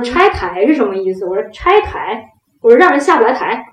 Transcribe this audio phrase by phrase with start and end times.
[0.00, 1.24] 拆台是什么意思？
[1.26, 3.64] 我说拆台，我说让人下不来台。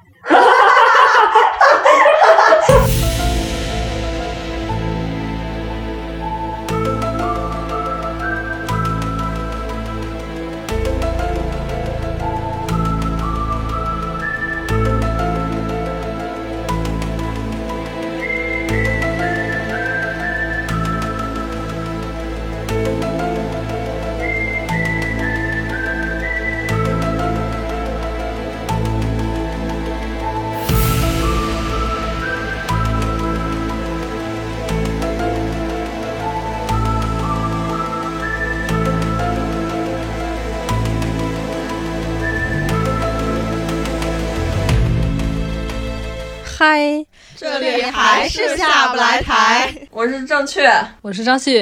[46.68, 47.06] 嗨，
[47.38, 49.88] 这里还是下不来台。
[49.92, 50.64] 我是正确，
[51.04, 51.62] 我是张希允。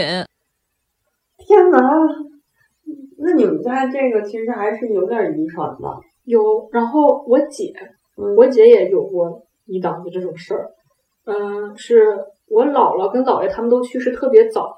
[1.38, 1.78] 天哪，
[3.18, 6.00] 那你们家这个其实还是有点遗传的。
[6.24, 7.74] 有，然后我姐，
[8.16, 10.72] 嗯我姐也有过一档子这种事儿。
[11.26, 14.78] 嗯，是我姥姥跟姥爷他们都去世特别早，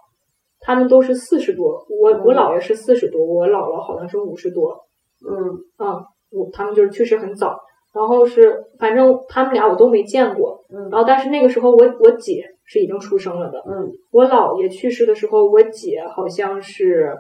[0.60, 4.88] 他们都是四十多，我我嗯姥爷是四十多，我姥姥好像是五十多。
[5.30, 5.38] 嗯
[5.78, 7.60] 啊，我他们就是去世很早，
[7.96, 17.16] 然后是反正他们俩我都没见过，嗯然后但是那个时候我我姐是已经出生了的，嗯我姥爷去世的时候，我姐好像是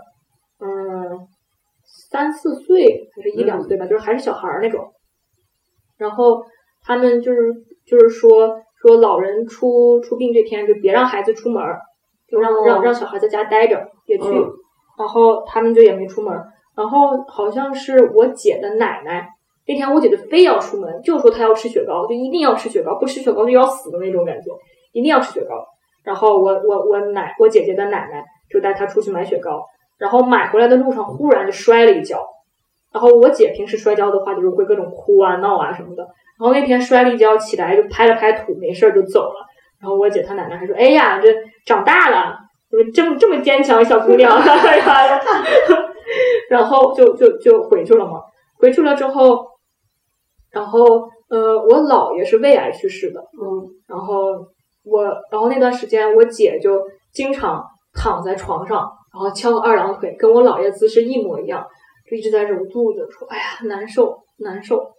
[0.59, 1.26] 嗯
[2.09, 4.92] 三四岁还是一两岁吧，就是还是小孩儿那种，
[5.98, 6.44] 然后
[6.84, 7.54] 他们就是
[7.88, 11.80] 就是说说老人出出殡这天就别让孩子出门儿，
[12.28, 14.52] 就让、让让小孩在家待着，别去，嗯
[14.98, 16.52] 然后他们就也没出门儿。
[16.76, 19.30] 然后好像是我姐的奶奶，
[19.67, 24.52] 那天我姐就非要出门，就说她要吃雪糕，就一定要吃雪糕，不吃雪糕就要死的那种感觉，
[24.91, 25.66] 一定要吃雪糕。
[26.03, 29.66] 然后我我我奶我姐姐的奶奶就带她出去买雪糕，
[29.97, 32.23] 然后买回来的路上忽然就摔了一跤，
[32.93, 36.03] 然后我姐平时摔跤的话就是会各种哭啊闹啊什么的，
[36.39, 39.45] 然后那天摔了一跤起来就拍了拍土没事儿就走了，
[39.81, 41.33] 然后我姐她奶奶还说，哎呀这
[41.65, 42.37] 长大了，
[42.70, 44.39] 怎么这么这么坚强小姑娘。
[46.48, 48.21] 然后就就就回去了嘛。
[48.59, 49.45] 回去了之后，
[50.55, 50.80] 然后
[51.30, 54.48] 呃，我姥爷是胃癌去世的，嗯然后
[54.86, 57.61] 我，然后那段时间我姐就经常
[57.93, 61.67] 躺在床上，然后翘个二郎腿，跟我姥爷姿势一模一样，
[62.10, 64.93] 就一直在揉肚子，说哎呀难受难受，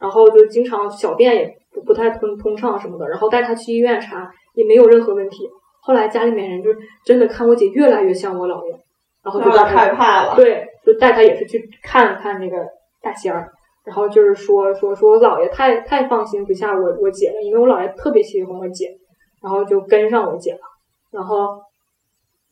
[0.00, 5.48] 然后就经常小便也不不太通通畅什么的，然后带她去医院查也没有任何问题。
[5.82, 6.70] 后来家里面人就
[7.04, 8.72] 真的看我姐越来越像我姥爷，
[9.22, 10.34] 然后就有点害怕了。
[10.34, 12.56] 对，就带他也是去看了看那个
[13.00, 13.52] 大仙儿，
[13.86, 18.88] 然后就是说说说我姥爷太太放心不下我我姐了，因为我姥爷特别喜欢我姐，
[19.40, 20.60] 然后就跟上我姐了，
[21.12, 21.56] 然后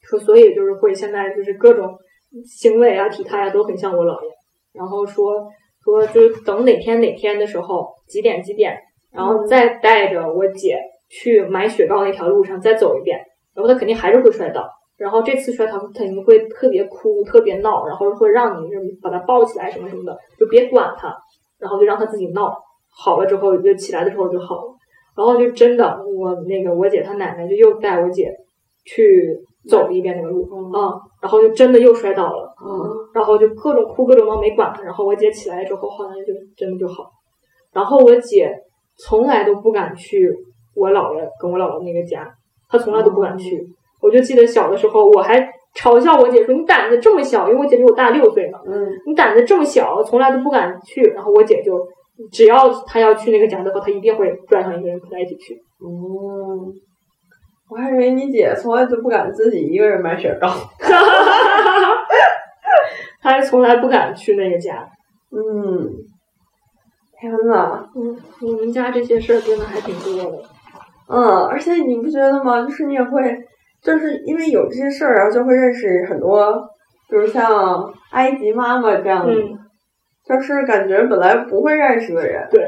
[0.02, 1.98] 说所以就是会现在就是各种
[2.46, 4.30] 行为啊体态啊都很像我姥爷，
[4.72, 5.50] 然后说
[5.82, 8.78] 说就是等哪天哪天的时候几点几点，
[9.12, 10.78] 然后再带着我姐
[11.08, 13.18] 去买雪糕那条路上再走一遍，
[13.54, 14.70] 然后他肯定还是会摔倒。
[14.96, 18.70] 然后这次摔倒肯定会特别哭、特别闹，然后会让你
[19.02, 21.12] 把他抱起来什么什么的，就别管他，
[21.64, 22.54] 然后就让他自己闹。
[22.96, 24.74] 好了之后，就起来的时候就好了。
[25.16, 28.30] 然后就真的，我那个我姐她奶奶就又带我姐
[28.84, 29.36] 去
[29.68, 32.68] 走了一遍那个路，嗯嗯，然后就真的又摔倒了，嗯
[33.14, 37.10] 然后就各种哭各种闹没管他，然后我姐起来之后好像就真的就好。
[37.72, 38.52] 然后我姐
[38.96, 40.30] 从来都不敢去
[40.74, 42.28] 我姥爷跟我姥姥那个家，
[42.68, 43.64] 她从来都不敢去。
[44.00, 51.86] 我就记得小的时候，我还嘲笑我姐说：“你胆子这么小，因为我姐比我大六岁嘛，嗯你胆子这么小，从来都不敢去。”然后我姐就
[52.30, 55.54] 只要她要去那个家的话，她一定会拽上一个人和她一起去。
[55.84, 56.72] 嗯，
[57.68, 60.48] 我还以为你姐从来都不敢自己一个人买雪糕。
[63.20, 64.88] 她还从来不敢去那个家。
[65.32, 65.90] 嗯，
[67.18, 70.42] 天呐，嗯，你们家这些事儿真的还挺多的。
[71.08, 72.62] 嗯，而且你不觉得吗？
[72.62, 73.20] 就是你也会，
[73.84, 76.52] 就是因为有这些事儿，然后就会认识很多，
[77.10, 79.58] 比如像埃及妈妈这样的，嗯，
[80.24, 82.48] 就是感觉本来不会认识的人。
[82.50, 82.66] 对。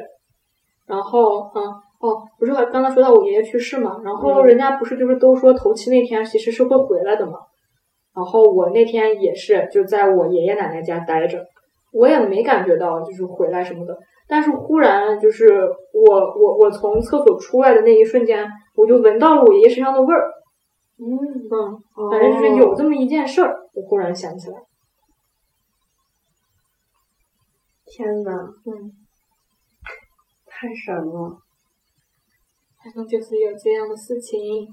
[0.87, 1.65] 然后，嗯，
[2.01, 4.47] 哦，不是刚刚说到我爷爷去世嘛，然后嗯。
[4.47, 7.39] 人家不是就是都说头七那天其实是会回来的嘛，
[8.15, 11.43] 然后我那天也是就在我爷爷奶奶家待着，
[11.93, 13.97] 我也没感觉到就是回来什么的，
[14.29, 15.62] 但是忽然就是
[15.93, 18.47] 我我我从厕所出来的那一瞬间，
[18.77, 20.31] 我就闻到了我爷爷身上的味儿，
[20.99, 21.05] 嗯，
[21.51, 24.57] 嗯，反正就是有这么一件事儿，我忽然想起来，
[27.85, 28.31] 天呐，
[28.65, 28.93] 嗯，
[30.47, 31.39] 太神了，
[32.83, 34.67] 反正就是有这样的事情，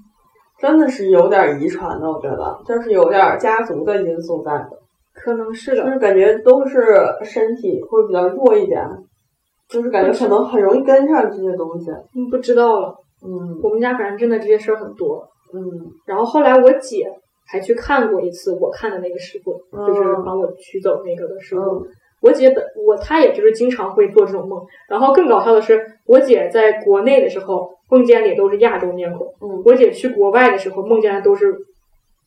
[0.58, 4.80] 真的是有点遗传的，我觉得，就是有点家族的因素在的。
[5.12, 6.82] 可能是的，就是感觉都是
[7.22, 8.82] 身体会比较弱一点，
[9.68, 11.90] 就是感觉可能很容易跟上这些东西。
[12.14, 12.96] 嗯，不知道了。
[13.22, 13.60] 嗯。
[13.62, 15.28] 我们家反正真的这些事儿很多。
[15.54, 17.06] 嗯然后后来我姐
[17.46, 21.62] 还去看过一次我看的那个师傅，嗯就是帮我取走那个的师傅。
[21.62, 21.88] 嗯
[22.20, 31.54] 我姐本我她也就是经常会做这种梦，然后更搞笑的是，我姐在国内的时候梦见的也都是亚洲面孔，嗯我姐去国外的时候梦见的都是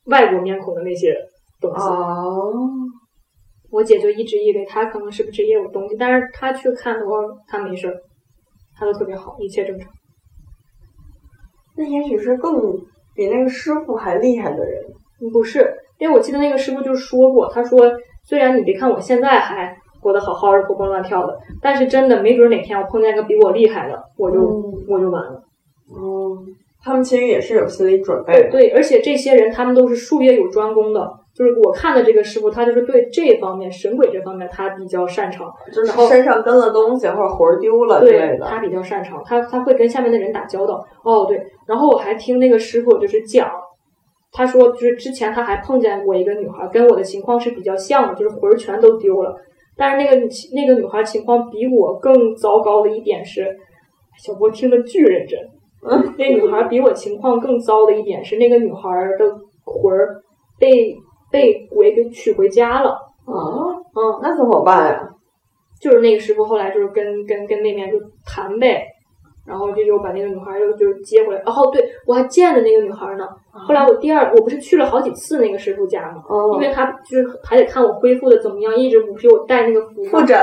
[0.06, 1.18] 外国面孔的那些
[1.60, 1.88] 东西。
[1.88, 2.54] 哦，
[3.72, 7.16] 我姐就一直以为她可能是不是也有东西，但是她去看的话，
[7.48, 8.00] 她没事儿，
[8.78, 9.92] 她都特别好，一切正常。
[11.76, 12.54] 那也许是更
[13.18, 14.82] 比那个师傅还厉害的人。
[15.20, 17.92] 嗯不是，因为我记得那个师傅就说过，他说
[18.24, 25.44] 虽然你别看我现在还活得好好的，活蹦乱跳的，但是真的没准哪天我碰见个比我厉害的，我就、嗯我就完了。
[25.90, 26.38] 哦，
[26.84, 28.52] 他们其实也是有心理准备的。
[28.52, 38.38] 对，而且这些人他们都是术业有专攻的，就是我看的这个师傅，他就是对这方面神鬼这方面他比较擅长，就是身上跟了东西或者魂儿丢了之类的。
[38.38, 40.84] 对他比较擅长，他他会跟下面的人打交道。
[41.04, 43.52] 哦，对，然后我还听那个师傅就是讲，
[44.32, 49.36] 他说就是之前他还碰见过一个女孩，跟我的情况是比较像的，就是魂儿全都丢了。
[49.76, 53.56] 但是那个那个女孩情况比我更糟糕的一点是，
[54.18, 55.40] 小波听得巨认真。
[55.88, 58.90] 嗯，那女孩比我情况更糟的一点是，那个女孩
[59.20, 59.32] 的
[59.64, 60.20] 魂儿
[60.60, 60.98] 被
[61.32, 62.92] 被鬼给娶回家了。
[63.26, 63.34] 啊，
[63.96, 65.10] 嗯，那怎么办呀？
[65.82, 68.84] 就是那个师傅后来就是跟跟跟那边就谈呗，
[69.46, 71.42] 然后就又把那个女孩又就是接回来。
[71.46, 73.28] 然后对我还见了那个女孩呢。
[73.52, 80.38] 后来我第二我不是去了好几次那个师傅家嘛，哦因为他就是还得看我恢复的怎么样，一直不是我带那个符复诊，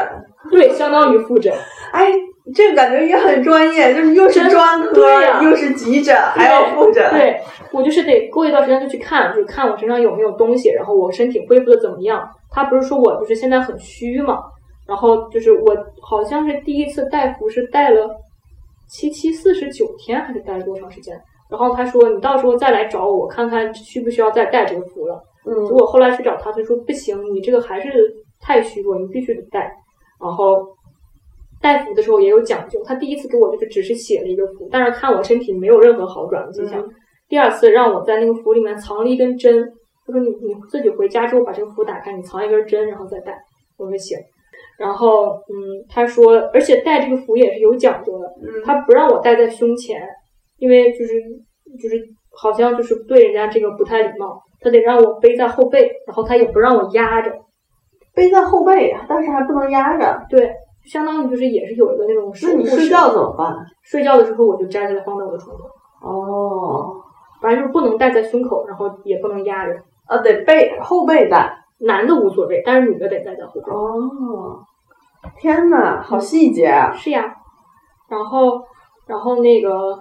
[0.51, 1.53] 对，相当于复诊。
[1.93, 2.13] 哎，
[2.53, 5.03] 这个感觉也很专业，就是又是专科，
[5.43, 7.09] 又是急诊，还要复诊。
[7.11, 7.41] 对
[7.73, 12.29] 我就是得过一段时间就去看，就是看我身上有没有东西，然后我身体恢复的怎么样。
[12.51, 14.41] 他不是说我就是现在很虚嘛，
[14.87, 18.09] 然后就是我好像是第一次带服是带了
[18.89, 21.19] 七七四十九天，还是带了多长时间？
[21.51, 25.21] 然后他说你到时候再来找我，我看看需不需要再带这个服了。
[25.47, 27.91] 嗯结果后来去找他，他说不行，你这个还是
[28.41, 29.71] 太虚弱，你必须得带。
[30.21, 30.65] 然后
[31.65, 36.79] 带符的时候也有讲究，他第一次给我就是只是写了一个符，但是看我身体没有任何好转的迹象。
[36.79, 36.91] 嗯
[37.27, 39.67] 第二次让我在那个符里面藏了一根针，
[40.07, 43.33] 他说你你自己回家之后把这个符打开，你藏一根针然后再带。
[43.79, 44.17] 我说行。
[44.79, 45.57] 然后嗯，
[45.89, 50.07] 他说而且带这个符也是有讲究的，嗯他不让我戴在胸前，
[50.59, 51.15] 因为就是
[51.83, 51.99] 就是
[52.31, 57.33] 好像就是对人家这个不太礼貌，他得让我背在后背，然后他也不让我压着，
[58.15, 60.21] 背在后背，但是还不能压着。
[60.29, 60.53] 对，就
[60.85, 63.55] 相当于就是也是有一个那种守那你睡觉怎么办？
[63.83, 65.65] 睡觉的时候我就摘下来放在我的床头，
[66.09, 67.03] 哦，
[67.41, 69.75] 反正就是不能戴在胸口，然后也不能压着，
[70.07, 71.61] 啊，得背后背带。
[71.81, 73.71] 男的无所谓，但是女的得戴在后背。
[73.71, 74.65] 哦，
[75.37, 76.93] 天呐，好细节啊！
[76.95, 77.35] 是呀，
[78.09, 78.63] 然后
[79.07, 79.99] 然后那个，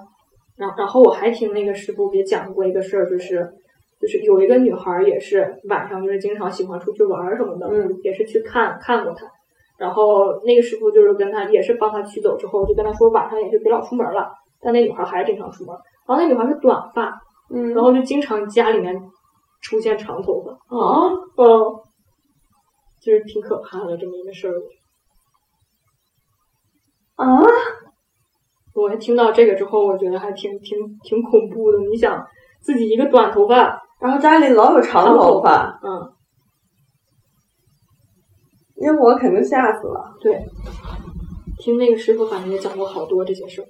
[0.55, 3.53] 然然后我还听那个师傅给讲过一个事儿，就是
[3.99, 9.25] 就是有一个女孩儿也是晚上就是经常喜欢出去玩儿什么的，嗯，也是去看看过她。
[9.83, 14.31] 然后那个师傅就是跟他也是帮他驱走之后，就跟他说晚上也就别老出门了。
[14.61, 15.75] 但那女孩还是经常出门，
[16.07, 17.19] 然后那女孩是短发，
[17.53, 18.97] 嗯然后就经常家里面
[19.61, 21.45] 出现长头发，啊，嗯，
[23.01, 24.53] 就是挺可怕的这么一个事儿。
[27.15, 27.27] 啊，
[28.73, 31.79] 我听到这个之后，我觉得还挺挺挺恐怖的。
[31.79, 32.25] 你想
[32.61, 36.09] 自己一个短头发，然后家里老有长头发，嗯，
[38.83, 40.03] 因为我肯定吓死了。
[40.21, 40.37] 对，
[41.57, 43.65] 听那个师傅反正也讲过好多这些事儿。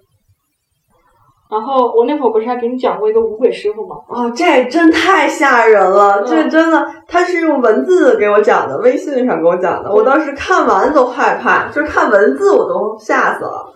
[1.51, 3.95] 然后我那会儿不是还给你讲过一个五鬼师傅吗？
[4.09, 6.21] 啊、这真太吓人了！
[6.21, 9.93] 嗯这真的，他是用文字给我讲的，微信上给我讲的。
[9.93, 13.71] 我当时看完都害怕，就是看文字我都吓死了。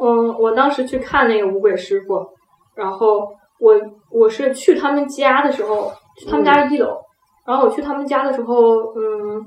[0.00, 2.26] 嗯，我当时去看那个五鬼师傅，
[2.74, 3.78] 然后我
[4.10, 6.96] 我是去他们家的时候，去他们家一楼，
[7.46, 8.54] 然后我去他们家的时候，
[8.96, 9.44] 嗯，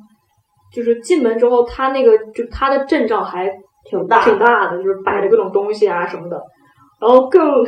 [0.74, 3.50] 就是进门之后，他那个就他的阵仗还
[3.86, 6.42] 挺大，挺大的，就是摆着各种东西啊什么的。
[7.00, 7.66] 然后更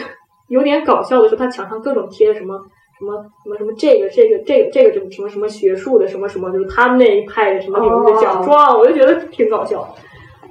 [0.47, 2.57] 有点搞笑的是，他墙上各种贴什么
[2.97, 9.87] 什么什么什么这个这个这个这个什么什么什么学术的什么什么，就是他们那一派的什么领域的奖状，我就觉得挺搞笑。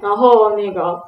[0.01, 0.99] 然后那个，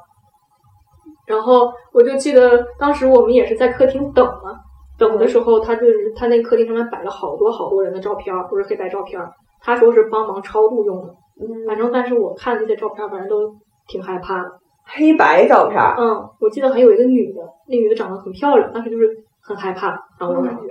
[1.27, 4.55] 然后我就记得当时我们也是在客厅等嘛，
[4.97, 9.31] 等的时候他就是他那个客厅上面摆了好多好多人的照片儿，都是黑白照片儿。
[9.61, 13.56] 他说是帮忙超度用的，嗯，反正但是我看那些照片，反正都
[13.88, 14.60] 挺害怕的。
[14.86, 19.10] 黑白照片，嗯，我记得还有一个女的，那女的长得很漂亮，但是就是
[19.41, 20.63] 很害怕，让我感觉。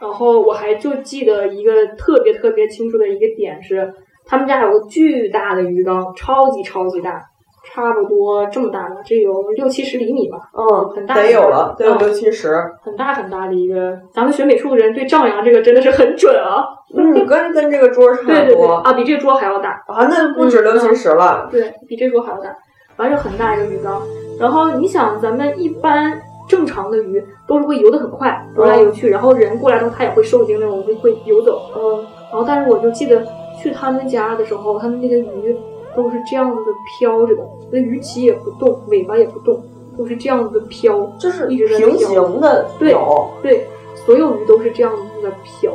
[0.00, 3.92] 然后我还就记得一个特别特别清楚的一个点是，
[4.24, 7.22] 他们家有个巨大的鱼缸，超级超级大，
[7.62, 12.54] 差不多这么大吧，这有六七十厘米吧，嗯，很大得有了，得有嗯六七十。
[12.82, 13.96] 很大很大的一个。
[14.12, 16.64] 咱们学美术的人对丈量这个真的是很准啊。
[16.96, 19.70] 嗯，跟跟这个桌差对对对不多啊，比这个桌还要大。
[19.86, 21.48] 啊，那不止嗯六七十了。
[21.50, 22.56] 对比这桌还要大，
[22.96, 24.00] 完是很大一个鱼缸。
[24.40, 31.60] 然后你想，咱们一般正常的鱼都是会游得很快，游来游去，然后人过来的时候它也会受惊那种，会会游走。
[31.76, 33.22] 嗯，然后但是我就记得
[33.60, 35.56] 去他们家的时候，他们那个鱼
[35.96, 39.62] 都是这样子的飘着的，那鱼鳍也不动，尾巴也不动，
[39.96, 41.10] 都是这样子的飘。
[41.18, 42.96] 就是一直在平行的对，
[43.42, 43.66] 对，
[44.06, 45.72] 所有鱼都是这样子的飘。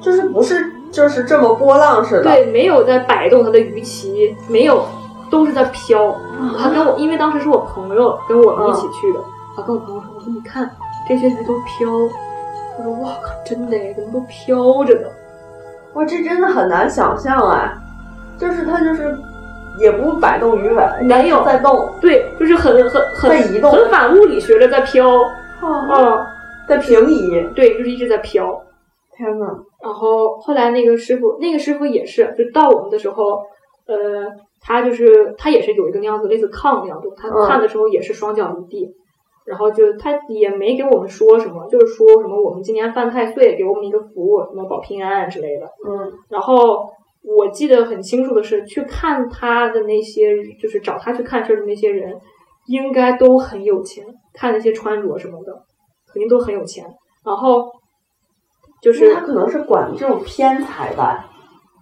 [0.00, 2.24] 就是不是就是这么波浪似的。
[2.24, 4.84] 对，没有在摆动它的鱼鳍，没有，
[5.30, 6.14] 都是在飘。
[6.58, 9.20] 他跟我，因为当时是我朋友跟我们一起去的，
[9.56, 10.70] 他跟我朋友说：“我说你看
[11.08, 11.90] 这些鱼都飘。”
[12.76, 15.08] 我说：“哇靠，真的耶，怎么都飘着呢
[15.94, 17.72] 哇，这真的很难想象哎，
[18.38, 19.16] 就是它就是
[19.78, 25.20] 也不摆动鱼尾，没有在动，？”对，就是很很很在移动很反物理学的在飘。
[25.60, 26.26] 啊，嗯，
[26.68, 27.40] 在平移。
[27.54, 28.60] 对，就是一直在飘。
[29.16, 29.46] 天呐，
[29.82, 33.42] 然后后来那个师傅，那个师傅也是，就到我们的时候，
[33.86, 33.96] 呃，
[34.60, 38.92] 他就是他也是有一个那样子类似炕那样子，他嗯看的时候也是双脚离地，
[39.46, 45.66] 然后就他也没给我们说什么，就是说什么我们今年犯太岁，给我们一个福，什么保平安之类的。
[45.88, 46.90] 嗯然后
[47.24, 52.14] 我记得很清楚的是，去看他的那些，就是找他去看事儿的那些人，
[52.66, 54.04] 应该都很有钱，
[54.34, 55.52] 看那些穿着什么的，
[56.12, 56.84] 肯定都很有钱。
[57.24, 57.72] 然后
[58.82, 61.30] 就是他可能是管这种偏财吧，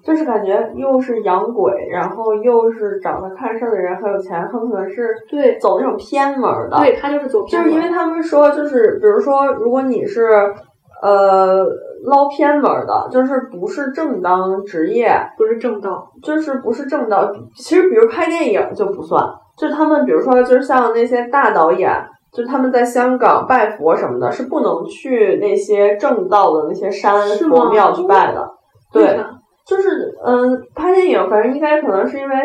[0.04, 6.78] 就是感觉又是养鬼，然后又是找他看事儿的人很有钱，很可能是对走那种偏门儿的。
[6.78, 10.54] 对他就是走偏就是因为他们说，就是比如说，如果你是
[11.02, 11.64] 呃
[12.04, 17.30] 捞偏门儿的，就是不是正当职业，不是正道，就是不是正道。
[17.56, 19.22] 其实，比如拍电影就不算，
[19.58, 21.92] 就是他们，比如说，就是像那些大导演，
[22.32, 28.48] 就他们在香港拜佛什么的，是不能去那些正道的那些山佛庙去拜的。
[28.92, 29.20] 对，
[29.66, 32.36] 就是嗯，拍电影，反正应该可能是因为。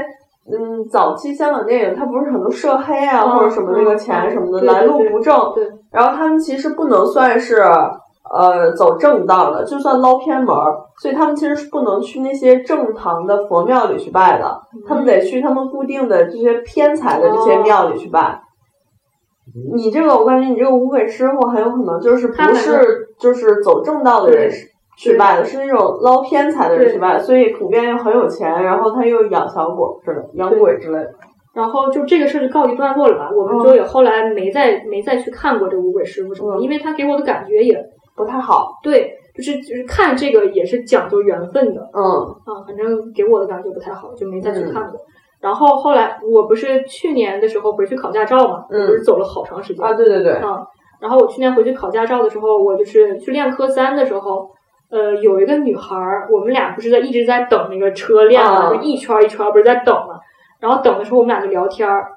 [0.49, 7.61] 嗯，早期香港电影它不是很多涉黑啊，嗯或者什么那个嗯钱什么的，来路对不正，对然后他们其实不能算是
[8.31, 18.41] 呃走正道的，就算捞偏门儿，所以他们其实是不能去那些正堂的佛庙里去拜的，他们得去他们固定的这些偏财的这些庙里去拜。
[19.75, 24.51] 你这个，我感觉你这个五鬼师傅很有可能就是不是就是走正道的人
[24.98, 31.10] 去拜的，是那种捞偏财的人去拜，所以普遍又很有钱，然后他又养小鬼之类、养鬼之类的。
[31.55, 36.62] 然后就这个事儿就告一段落了吧，我们就也后来没再没再去看过这个五鬼师傅什么，嗯。
[36.62, 37.84] 因为他给我的感觉也
[38.17, 41.81] 不太好，对，就是就是看这个也是讲究缘分的。
[41.93, 42.03] 嗯。
[42.45, 45.00] 啊，反正给我的感觉不太好，就没再去看过。
[45.39, 48.81] 然后后来我不是去年的时候回去考驾照嘛，嗯。
[48.81, 49.86] 我不是走了好长时间。
[49.86, 50.65] 啊，对对对，啊，
[51.00, 54.50] 然后我去年回去考驾照的时候，我就是去练科三的时候，
[54.89, 58.74] 呃，有一个女孩儿，我们俩不是在一直在等那个车练嘛，啊。
[58.74, 60.19] 就一圈儿一圈儿不是在等嘛，
[60.59, 62.07] 然后等的时候我们俩就聊天儿，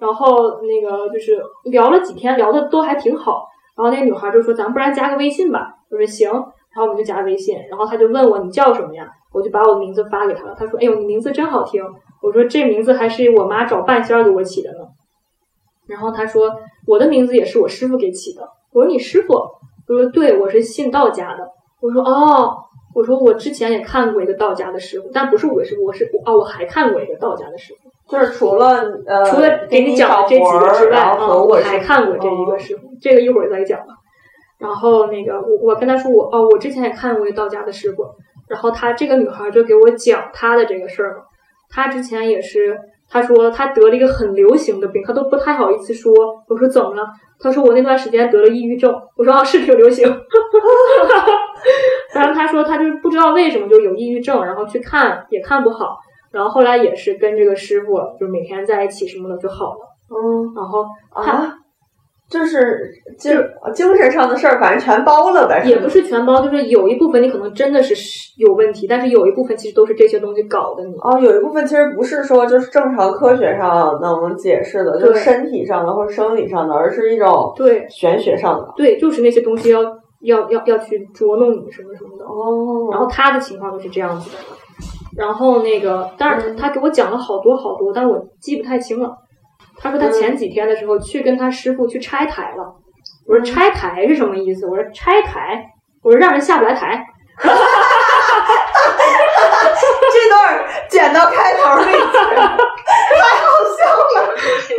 [0.00, 3.46] 然后那个就是聊了几天，聊的都还挺好，
[3.76, 11.82] 然后那女孩就说咱不然加个微信吧，我说行，然后我们就加微信，然后她就问我你叫什么呀，我就把我的名字发给她了，她说哎呦你名字真好听，
[12.22, 14.78] 我说这名字还是我妈找半仙给我起的呢。
[15.86, 16.50] 然后他说
[16.86, 18.48] 我的名字也是我师傅给起的。
[18.72, 19.34] 我说你师傅？
[19.34, 21.46] 我说对，我是信道家的。
[21.82, 22.56] 我说哦，
[22.94, 27.83] 我说我之前也看过一个道家的师傅，但不是我师傅，我是哦，我还看过一个道家的师傅。
[28.08, 33.86] 就是除了呃，除了给你讲的这几个之外，啊，我还看过这一个师傅，这个一会儿再讲吧。
[34.58, 38.04] 然后那个我我跟他说我哦，我之前也看过一个道家的师傅，
[38.48, 41.22] 然后他这个女孩就给我讲她的这个事儿嘛。
[41.70, 42.78] 她之前也是，
[43.10, 46.14] 她说她得了一个很流行的病，她都不太好意思说。
[46.48, 47.02] 我说怎么了？
[47.40, 48.94] 她说我那段时间得了抑郁症。
[49.16, 50.06] 我说啊，是挺流行。
[52.14, 55.98] 然后她说她就是不知道为什么就有抑郁症，然后去看也看不好，
[56.34, 59.80] 然后后来也是跟这个师傅就每天在一起什么的就好了。
[60.10, 61.54] 嗯然后啊，
[62.28, 63.38] 就是精
[63.74, 65.62] 精神上的事儿，反正全包了呗。
[65.64, 67.94] 也不是全包，就是有一部分你可能真的是
[68.38, 70.94] 有问题，但是有一部分其实都是这些东西搞的你。
[70.96, 78.72] 哦，有一部分其实不是说就是正常科学上能解释的，就是身体上的或者生理上的，而是一种对玄学上的。
[78.76, 79.82] 对，就是那些东西要
[80.20, 82.24] 要要要去捉弄你什么什么的。
[82.24, 84.36] 哦然后他的情况就是这样子的，
[85.16, 89.16] 然后那个，但是他给我讲了好多好多，但我记不太清了。
[89.76, 92.74] 他说他前几天的时候去跟他师傅去拆台了。
[93.26, 94.66] 我说拆台是什么意思？
[94.66, 95.64] 我说拆台，
[96.02, 97.04] 我说让人下不来台。
[100.12, 104.16] 这段剪到开头那句，太好笑了。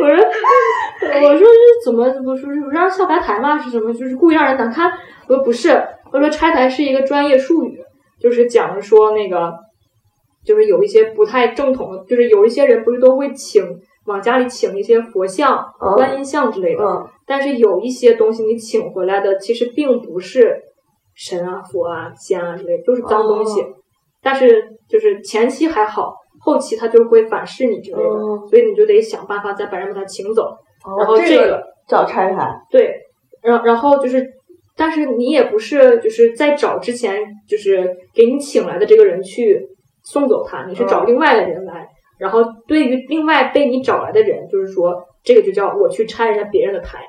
[0.00, 0.16] 我说，
[1.28, 1.44] 我说是
[1.84, 2.04] 怎么？
[2.24, 3.58] 我说是让人下不来台吗？
[3.58, 3.92] 是什么？
[3.92, 4.90] 就是故意让人难堪？
[5.28, 7.84] 我说不是，我说拆台是一个专业术语，
[8.18, 9.52] 就是讲说那个，
[10.46, 13.62] 就是有一些不太正统的，就是有一些人不是都会请
[14.06, 20.56] 往家里请一些佛像、嗯观音像之类的，嗯但是有一些东西你请回来的其实并不是
[21.14, 23.60] 神啊、佛啊、仙啊之类的，就是脏东西。
[23.60, 23.66] 哦
[24.22, 30.50] 但是就是前期还好，后期他就会反噬你之类的，嗯所以你就得想办法再把人把他请走。
[30.98, 32.48] 然后这这个找拆台。
[32.68, 32.92] 对，
[33.40, 34.26] 然然后就是，
[34.76, 39.64] 但是你也不是就是在找之前就是给你请来的这个人去
[40.06, 41.88] 送走他，你是找嗯另外的人来。
[42.16, 47.00] 然后对于另外被你找来的人，就是说这个就叫我去拆人家别人的台。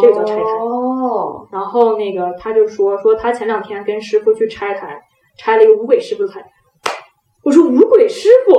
[0.00, 5.02] 这个叫拆台哦，然后那个他就说说他前两天跟师傅去拆台，
[5.36, 6.42] 拆了一个五鬼师傅的台。
[7.42, 8.54] 我说五鬼师傅，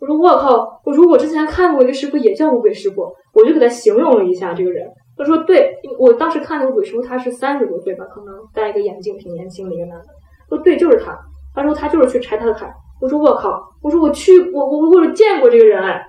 [0.00, 4.86] 我说我靠，我说我之前看过一个师傅也叫五鬼师傅，我就给他形容了一下这个人。
[5.16, 10.04] 他说对，我当时看那个鬼师傅他是三十多岁吧，可能戴一个眼镜，挺年轻的一个男的。
[10.48, 11.18] 说对，就是他。
[11.54, 12.70] 他说他就是去拆他的台。
[13.04, 16.02] 我说我靠，我说我去，我我我有见过这个人哎。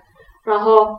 [0.46, 0.98] 然后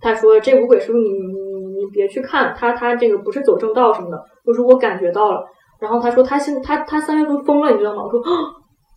[0.00, 4.24] 他说这五鬼师傅你你你你别去看他，他这个不是走正道什么的。
[4.46, 5.44] 我说我感觉到了。
[5.80, 8.04] 然后他说他现他他三月份疯了，你知道吗？
[8.04, 8.30] 我说啊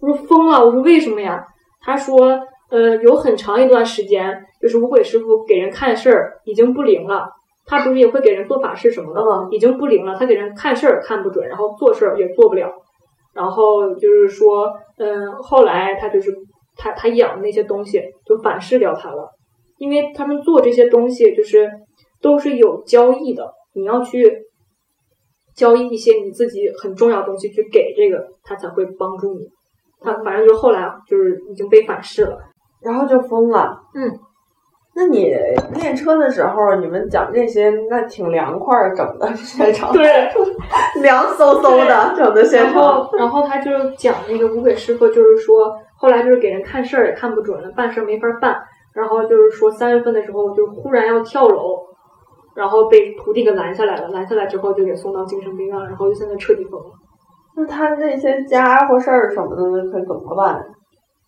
[0.02, 1.48] 我说疯了，我说为什么呀？
[1.82, 2.40] 他说
[2.70, 7.28] 呃有很长一段时间，就是五鬼师傅给人看事儿已经不灵了。
[7.66, 10.16] 他不是也会给人做法事什么的，吗已经不灵了。
[10.20, 12.72] 他给人看事儿看不准，然后做事儿也做不了。
[13.34, 16.32] 然后就是说，嗯，后来他就是
[16.78, 19.30] 他他养的那些东西就反噬掉他了，
[19.78, 21.70] 因为他们做这些东西就是
[22.22, 24.46] 都是有交易的，你要去
[25.56, 29.48] 交易一些你自己很重要的东西去给这个，他才会帮助你。
[30.00, 32.38] 他反正就是后来就是已经被反噬了，
[32.82, 33.80] 然后就疯了。
[33.96, 34.12] 嗯，
[34.96, 35.34] 那你
[35.74, 40.04] 练车的时候，你们讲这些，那挺凉快儿， 整的现场，对，
[41.02, 42.84] 凉飕飕的，整的现然场。
[43.04, 48.62] 后，然后他就讲那个无鬼师傅，就是说后来就是给人看事儿也看不准了，办事儿没法办。
[48.94, 51.80] 然后就是说三月份的时候，就忽然要跳楼，
[52.56, 54.10] 然后被徒弟给拦下来了。
[54.10, 56.92] 拦下来之后就给送到精神病院，然后就现在彻底疯了。
[57.58, 60.64] 那他那些家伙事儿什么的，那可怎么办？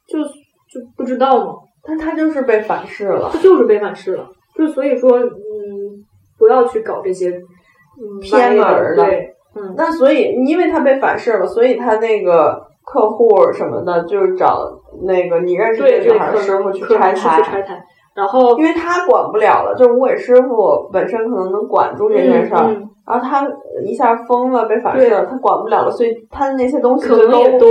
[0.07, 1.53] 就就不知道嘛，
[1.87, 3.29] 但他就是被反噬了。
[3.31, 4.27] 他就是被反噬了。
[4.55, 6.05] 就所以说，嗯，
[6.37, 14.59] 不要去搞这些嗯偏门儿的对，嗯，那所以，因为他被反噬了，所以他那个客户什么的，就是找
[15.03, 23.45] 那个你认识对对，这女孩可师傅去拆台，然后因为他管不了了，就是无鬼师傅本身可能能管住这件事儿，嗯嗯然后他
[23.85, 27.67] 一下疯了，被反噬了，他管不了了，所以他的那些东西可就能也都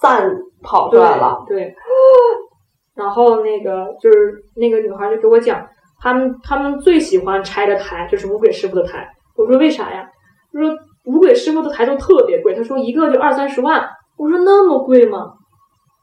[0.00, 0.28] 散
[0.62, 1.42] 跑出来了。
[1.48, 1.74] 对，
[2.94, 5.66] 然后那个就是那个女孩就给我讲，
[6.00, 9.08] 他们他们最喜欢拆的台就是五鬼师傅的台。
[9.36, 10.08] 我说为啥呀？
[10.52, 10.70] 他说
[11.04, 13.84] 五鬼师傅的台都特别贵，他说一个就二三十万。
[14.16, 15.32] 我说那么贵吗？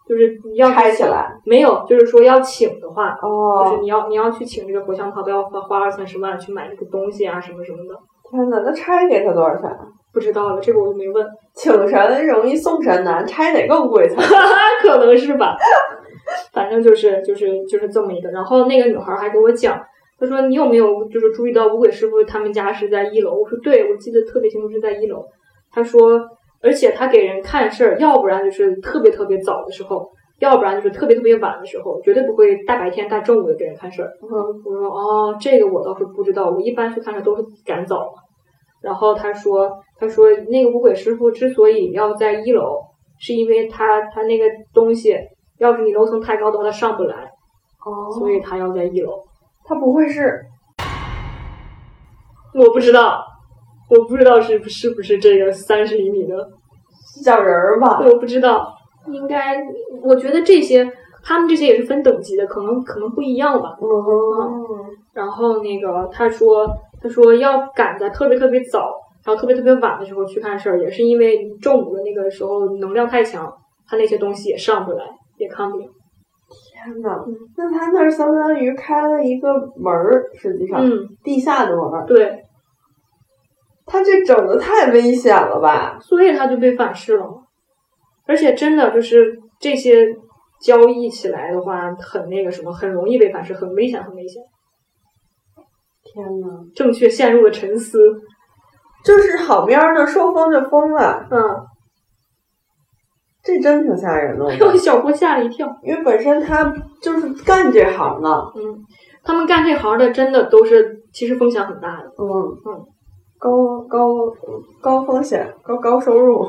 [0.08, 7.98] 就是你要拆起来没有，就是说要请的话，就是哦，你要你要去请这个佛像他，都要花花二三十万去买这个东西啊什么什么的。
[8.30, 9.70] 天哪，那拆给他多少钱？
[9.70, 14.38] 啊不知道了，这个我就没问，请神容易送神难，拆得更贵才对。
[14.84, 15.56] 可能是吧。
[16.54, 18.30] 反正就是就是就是这么一个。
[18.30, 19.80] 然后那个女孩还给我讲，
[20.20, 23.34] 她说你有没有就是注意到五鬼师傅他们家是在一楼？
[23.39, 25.24] 我说对，我记得特别清楚是在一楼。
[25.72, 26.20] 她说，
[26.62, 34.12] 而且他给人看事儿，要不然就是特别特别早的时候，要不然就是特别特别晚的时候，绝对不会大白天大正午的给人看事儿。
[34.22, 34.30] 嗯
[34.65, 38.22] 我说哦，这个我倒是不知道，我一般去看事都是赶早嘛。
[38.84, 42.80] 然后他说，他说那个五鬼师傅之所以要在一楼，
[43.20, 45.15] 是因为他他那个东西，
[45.62, 47.15] 要是你楼层太高的话，他上不来，
[47.86, 49.13] 哦，所以他要在一楼。
[49.63, 50.43] 他不会是
[52.56, 53.24] 我不知道，
[53.89, 56.36] 我不知道是是不是这个三十厘米的，
[57.24, 58.02] 小人儿吧？
[58.04, 58.74] 我不知道，
[59.08, 59.62] 应该
[60.04, 60.91] 我觉得这些
[61.24, 63.78] 他们这些也是分等级的，可能可能不一样吧。
[63.80, 63.88] 嗯，
[65.13, 66.67] 然后那个他说，
[67.02, 68.91] 他说要赶在特别特别早，
[69.24, 73.56] 然后特别特别晚的时候去看事儿，也是因为中午的那个时候能量太强，
[73.88, 75.06] 他那些东西也上不来，
[75.42, 75.86] 也看不了。
[76.50, 77.26] 天哪，
[77.58, 82.06] 那他那儿相当于开了一个门儿，实际上、嗯，地下的门儿。
[82.06, 82.44] 对，
[83.86, 85.98] 他这整的太危险了吧？
[86.02, 87.44] 所以他就被反噬了。
[88.28, 90.08] 而且真的就是这些
[90.62, 94.44] 交易起来的话，很那个什么，很容易被反噬，很危险，很危险。
[96.04, 97.98] 天呐，正确陷入了沉思。
[99.04, 101.28] 就是好边儿呢，说疯就疯了。
[101.32, 101.40] 嗯，
[103.44, 104.46] 这真挺吓人的。
[104.46, 105.68] 我觉把得 小郭吓了一跳。
[105.84, 108.78] 因为本身他就是干这行的，嗯，
[109.24, 112.12] 他们干这行的真的都是其实风险很大的。
[112.18, 112.28] 嗯
[112.66, 112.86] 嗯，
[113.40, 114.08] 高高
[114.82, 116.46] 高风险高高收入，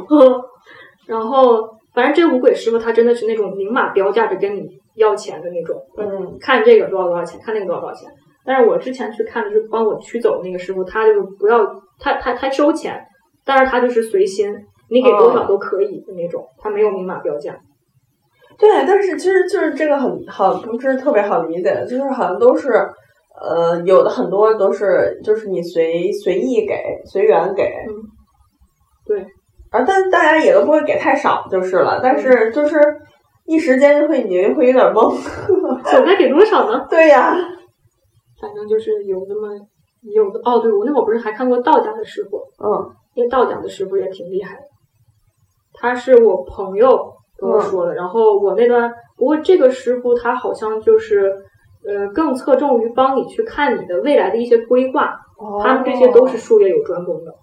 [1.08, 5.76] 然后反正这五鬼师傅他真的是那种明码标价的跟你要钱的那种。
[5.96, 8.10] 嗯看这个多少多少钱，看那个多少多少钱。
[8.44, 11.64] 但是我之前去看的是帮我驱走那个师傅，他就是不要
[12.00, 13.00] 他他他收钱，
[13.44, 14.52] 但是他就是随心，
[14.90, 17.56] 你给多少都可以的那种，他没有明码标价。
[18.58, 22.70] 对，但是其实就是这个很好，不是特别好理解的，就是好像都是，
[23.40, 27.94] 呃，有的很多都是就是你随随意给随缘给，嗯，
[29.06, 29.26] 对，
[29.70, 32.78] 而但大家也都不会给太少就是了，但是就是
[33.46, 35.10] 一时间就会你会有点懵，
[35.98, 36.86] 我该给多少呢？
[36.90, 37.34] 对呀，
[38.40, 39.48] 反正就是有那么
[40.14, 42.96] 有的哦，对我那会儿不是还看过道家的师傅，嗯。
[43.14, 44.62] 那个道家的师傅也挺厉害的，
[45.82, 51.44] 他是我朋友跟我说的，然后我那段不过这个师傅他好像就是
[51.84, 55.18] 呃更侧重于帮你去看你的未来的一些规划，
[55.64, 57.34] 他们这些都是哦术业有专攻的。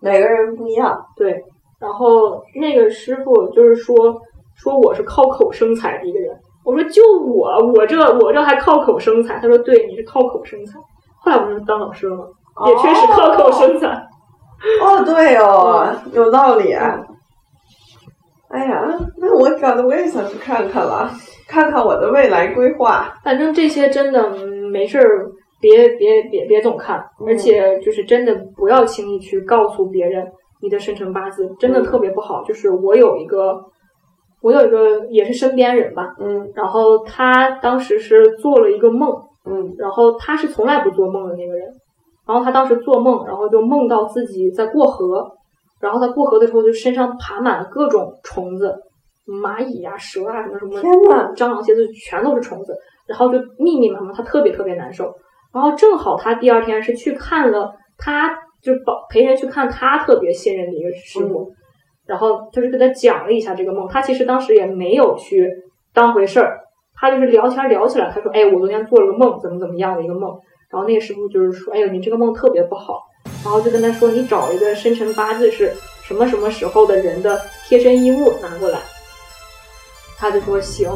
[0.00, 1.42] 每个人不一样，对，
[1.80, 4.20] 然后那个师傅就是说
[4.54, 10.78] 说我是靠口生财的一个人，我说就我我这我这还靠口生财，他说对，你是靠口生财。
[11.20, 12.26] 后来我不是当老师了吗？
[12.66, 13.88] 也确实靠口生财。
[14.82, 16.74] 哦，对哦，有道理。
[16.74, 17.06] 嗯
[18.52, 18.84] 哎呀，
[19.16, 21.10] 那我搞得我也想去看看了，
[21.48, 23.12] 看看我的未来规划。
[23.24, 32.44] 反正这些真的嗯没事儿，别别别别总看，而且就是真的不要轻易去告诉别人你的生辰八字，真的特别不好。
[32.44, 33.58] 就是我有一个，
[34.42, 39.10] 我有一个也是身边人吧，嗯然后他当时是做了一个梦，
[39.46, 41.66] 嗯然后他是从来不做梦的那个人，
[42.26, 45.38] 然后他当时做梦，然后就梦到自己在过河，
[45.82, 48.72] 然后他过河的时候就身上爬满了各种虫子，
[49.26, 52.72] 蚂蚁啊、蛇啊什么什么，天呐蟑螂、蝎子全都是虫子，
[53.08, 55.12] 然后就密密麻麻，他特别特别难受。
[55.52, 61.52] 然后正好他第二天是去看了，他就保陪人去看他特别信任的一个师傅，
[62.06, 65.50] 然后就是跟他讲了一下这个梦，他其实当时也没有去
[65.92, 66.60] 当回事儿，
[66.94, 70.38] 他就是聊天聊起来，他说：“哎，我昨天做了个梦，怎么怎么样的一个梦。”
[70.70, 73.02] 然后那个师傅就是说：“哎呦，你这个梦特别不好。”
[73.44, 78.78] 然后就跟他说：“你找一个生辰八字是什么什么时候的人的贴身衣物拿过来。”
[80.16, 80.90] 他就说：“行。”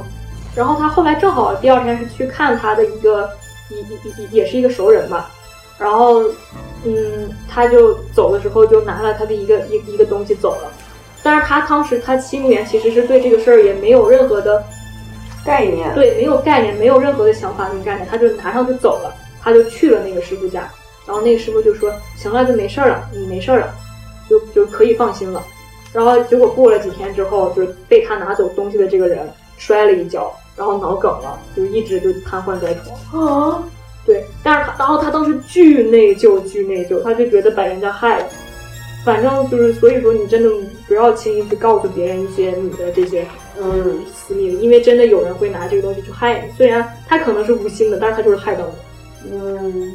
[0.54, 3.28] 然后他后来正好第二天是去看他的一个
[3.70, 5.30] 一一一也是一个熟人吧，
[5.78, 6.22] 然后
[6.84, 10.72] 嗯，他就走的时候就拿了他的一个一一个东西走了。
[11.22, 14.64] 但是他当时他心里面其实是对这个事儿也没有任何的
[15.44, 15.92] 概念。
[15.94, 20.70] 对，没有概念，没有任何的想法跟概念，他就拿上就走了，他就去了那个师傅家，
[21.06, 23.74] 然后那个师傅就说：“行了，就没事儿了，你没事儿了，
[24.28, 25.42] 就就可以放心了。”
[25.92, 33.52] 然后结果过了几天之后，就是被他拿走东西的这个人摔了一跤，然后脑梗了，就一直就瘫痪在床。
[33.52, 33.62] 啊，
[34.04, 38.26] 对，但是他，然后他当时巨内疚，巨内疚，他就觉得把人家害了。
[39.04, 40.50] 反正就是，所以说你真的
[40.88, 43.24] 不要轻易去告诉别人一些你的这些
[43.56, 46.52] 嗯私密的，因为真的有人会拿这个东西去害你。
[46.56, 48.64] 虽然他可能是无心的，但是他就是害到
[49.22, 49.30] 你。
[49.30, 49.92] 嗯，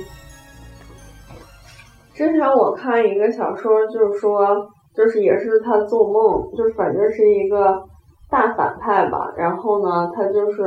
[2.13, 7.82] 之前我看一个小说，就是说，就是也是他做梦，就是反正是一个
[8.30, 9.34] 大反派吧。
[9.38, 10.63] 然后呢，他就是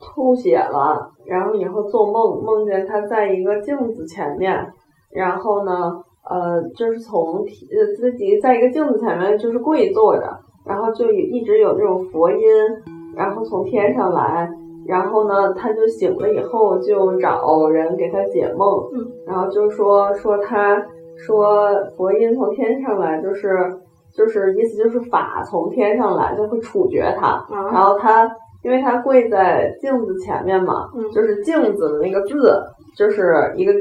[0.00, 4.66] 吐血了，然后以后做梦梦见他在一个镜子前面，
[5.10, 12.38] 然后呢，呃，就是从呃自己在一个镜子前面就是跪坐着，然后就一直有那种佛音，
[13.14, 14.50] 然后从天上来。
[14.86, 20.82] 然后呢，他就醒了以后就找人给他解梦，嗯然后就说说他
[21.16, 23.48] 说佛音从天上来，就是
[24.14, 28.30] 就是意思就是法从天上来就会处决他，然啊，后他
[28.62, 32.62] 因为他跪在镜子前面嘛，嗯就是镜子的那个字
[32.96, 33.72] 就是一个，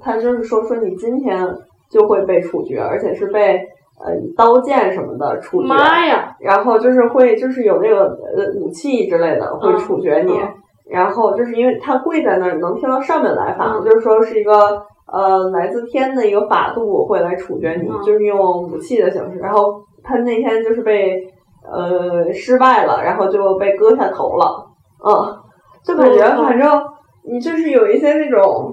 [0.00, 1.46] 他就是说说你今天
[1.90, 3.60] 就会被处决，而且是被
[4.00, 6.36] 呃刀剑什么的处决，妈呀！
[6.40, 10.48] 然后就是会就是有那个呃武器之类的会处决你，嗯
[10.90, 14.82] 然后就是因为他跪在那儿能听到上面来法，嗯就是说是一个
[15.12, 19.38] 呃来自天的一个法度会来处决你，嗯就是用武器的形式。
[19.38, 21.22] 然后他那天就是被
[21.70, 24.66] 呃失败了，然后就被割下头了，
[25.04, 25.36] 嗯，
[25.84, 26.82] 就感觉嗯反正
[27.30, 28.72] 你就是有一些那种。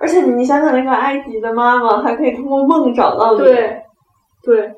[0.00, 3.82] 而且你想想，那个埃及的妈妈还可以通过梦找到你，对，
[4.42, 4.74] 对，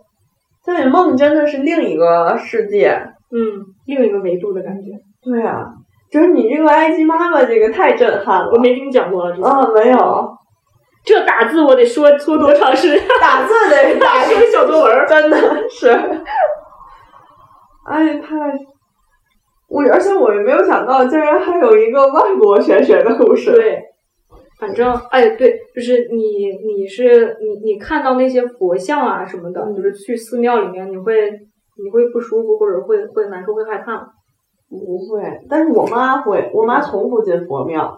[0.64, 3.00] 但是梦真的是另一个世界。
[3.32, 4.92] 嗯，另一个维度的感觉。
[5.20, 5.64] 对啊，
[6.12, 8.50] 就是你这个埃及妈妈这个太震撼了。
[8.52, 10.36] 我没跟你讲过，之前啊，没有
[11.04, 13.02] 这打字我得说说多长时间？
[13.20, 15.04] 打字得打打一个小作文儿。
[15.08, 15.36] 真的
[15.68, 15.90] 是，
[17.88, 18.36] 哎，太，
[19.68, 23.52] 我而且我也没有想到，竟然还有一个外国玄学的故事。
[23.52, 23.82] 对，
[24.58, 31.30] 反正哎，对，就是你你是你你看到那些佛像啊什么的，嗯就是去寺庙里面，你会
[31.82, 34.08] 你会不舒服或者会会难受会害怕吗？
[34.68, 37.96] 不会，但是我妈会，我妈从不进佛庙，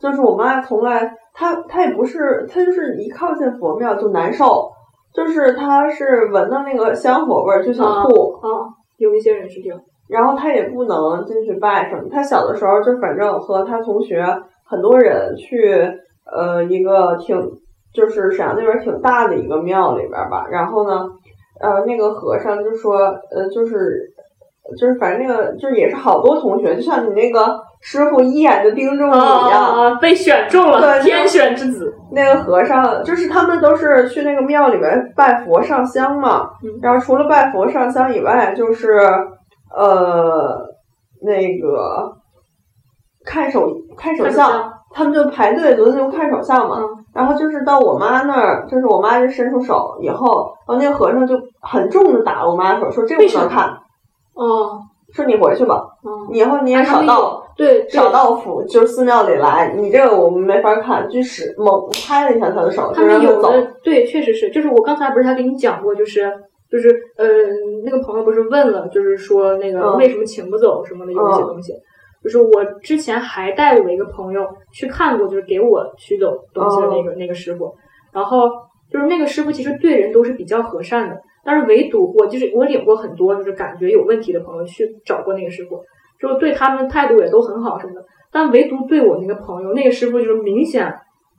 [0.00, 4.70] 就是我妈从来，她她也不是，她就是一靠近佛庙就难受，
[5.12, 9.78] 就是她是闻到那个香火味儿就想吐，啊，有一些人是这样。
[10.08, 12.08] 然后她也不能进去拜什么。
[12.10, 14.24] 她小的时候就反正和她同学
[14.68, 15.74] 很多人去
[16.30, 17.38] 呃一个挺
[17.94, 21.08] 就是沈阳那边挺大的一个庙里边儿吧，然后呢，
[21.60, 22.98] 呃那个和尚就说
[23.30, 24.12] 呃就是。
[24.76, 29.62] 就是反正那个就是也是好多同学，就像你那个师傅一眼就盯中你一样。
[29.62, 31.94] 啊，被选中了，对天选之子。
[32.10, 38.98] 那个和尚就是他们都是去那个庙里面拜佛上香嘛，嗯然后除了拜佛上香以外，就是
[39.72, 40.66] 呃
[41.22, 42.12] 那个
[43.26, 46.78] 看手看手相，他们就排队轮流看手相嘛。
[46.80, 47.04] 嗯。
[47.12, 53.70] 然后就是到我妈那儿，就是我妈就伸出手以后，然后那个和尚就很重的打了我妈的手，说这个不能看，
[54.34, 57.88] 哦，说你回去吧，嗯，你以后你也少到对对。
[57.88, 63.50] 少到府就是寺庙里来，你这个我们没法看，就使猛拍了一下他的手，他就让他走。
[63.50, 66.30] 们有的对，确实是，就是我刚才不是还给你讲过，就是
[66.70, 67.26] 就是呃，
[67.82, 69.96] 那个朋友不是问了，就是说那个嗯。
[69.96, 71.72] 为什么请不走什么的，有一些东西。
[72.26, 77.72] 就是我之前还带我一个朋友去看过，就是给我取走东西的那个、那个师傅，
[78.12, 78.48] 然后
[78.90, 85.80] 就是那个师傅其实对人都是比较和善的，但是唯独我就是我领过很多就是感觉有问题的朋友去找过那个师傅，
[86.18, 90.92] 就对他们态度也都很好什么的，但唯独对我那个朋友，那个师傅就是明显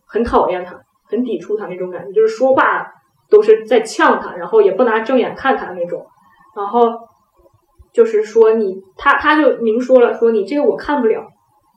[0.06, 2.88] 很讨厌他，很抵触他那种感觉，就是说话
[3.30, 6.06] 都是在呛他，然后也不拿正眼看他那种，
[6.56, 6.80] 然后
[7.98, 11.26] 就是说你他他就明说了，说你这个我看不了。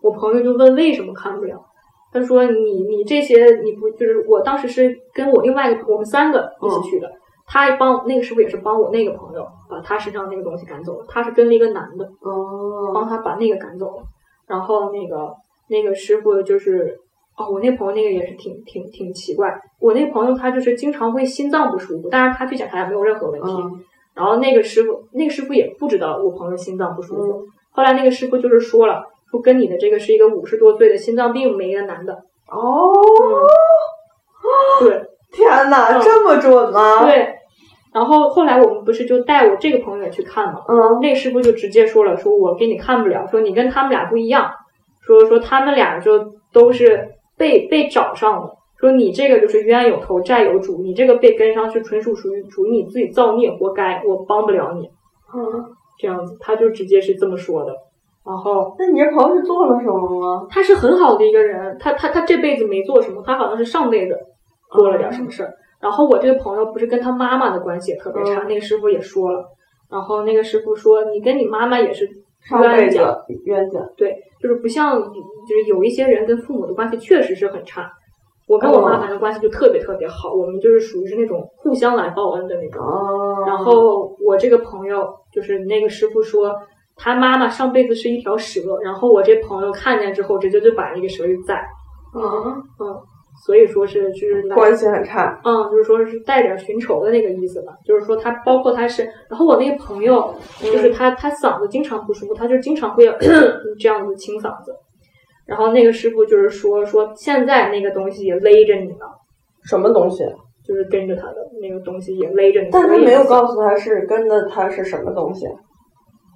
[0.02, 1.58] 我朋友就问为什么看不了，
[2.12, 7.10] 他说你你这些你不就是我当时是跟我另外一个我们三个一起去的，
[7.46, 14.02] 他帮那个师傅也是帮我那个朋友把他身上那个东西赶走了，他是跟了一个男的，哦帮哦，他把那个赶走了。
[14.46, 15.34] 然后那个
[15.68, 16.98] 那个师傅就是
[17.36, 19.60] 哦，我那朋友那个也是挺挺挺奇怪。
[19.78, 23.48] 我那朋友他就是经常会心脏不舒服，但是他去检查也没有任何问题。
[23.50, 27.32] 嗯然后那个师傅那个师傅也不知道我朋友心脏不舒服。
[27.32, 32.12] 嗯后来那个师傅就是说了，说跟你的这个是一个五十多岁的心脏病没的男的。
[32.48, 32.90] 哦，
[34.80, 35.02] 嗯，对。
[35.30, 37.36] 天哪，嗯这么准吗？，对，
[37.94, 44.50] 然后后来我们不是就带我这个朋友也去看嘛，嗯那师傅就直接说了，说我给你看不了，说你跟他们俩不一样，
[45.00, 54.86] 说说他们俩就都是被被找上的，说你这个就是冤有头债有主，你这个被跟上去纯属属于属于你自己造孽，活该，我帮不了你，
[55.34, 55.66] 嗯，
[55.98, 57.74] 这样子，他就直接是这么说的。
[58.24, 60.46] 然后那你这朋友是做了什么吗？
[60.50, 64.18] 他是很好的一个人，他他他这辈子没做什么，他好像是上辈子
[64.72, 65.52] 做了点什么事儿。
[65.80, 69.44] 然后我这个朋友不是跟他妈妈的关系也特别差，嗯那个师傅也说了。
[69.90, 72.08] 然后那个师傅说，你跟你妈妈也是
[72.48, 73.80] 上辈子冤家，冤家。
[73.96, 77.90] 对，就是不像，就是有一些人跟父母的关系确实是很差。
[78.50, 82.84] 我跟我妈哦反正关系就特别特别好，我们就是属于是那种互相来报恩的那种。
[82.84, 86.52] 哦，然后我这个朋友就是那个师傅说，
[86.96, 91.64] 他妈妈上辈子是一条蛇，然后我这朋友看见之后，直接就把那个蛇给宰。
[92.12, 92.20] 嗯，
[92.80, 93.00] 嗯，
[93.46, 95.40] 所以说是就是关系很差。
[95.44, 97.72] 嗯，就是说是带点寻仇的那个意思吧。
[97.86, 103.06] 就是说他包括他是，然后我那个朋友就是他他嗓子经常不舒服，他就经常会
[103.78, 104.74] 这样子清嗓子。
[105.50, 109.04] 然后那个师傅就是说说现在那个东西也勒着你呢，
[109.64, 110.24] 什么东西？
[110.64, 112.68] 就是跟着他的那个东西也勒着你。
[112.70, 115.44] 但他没有告诉他是跟着他是什么东西。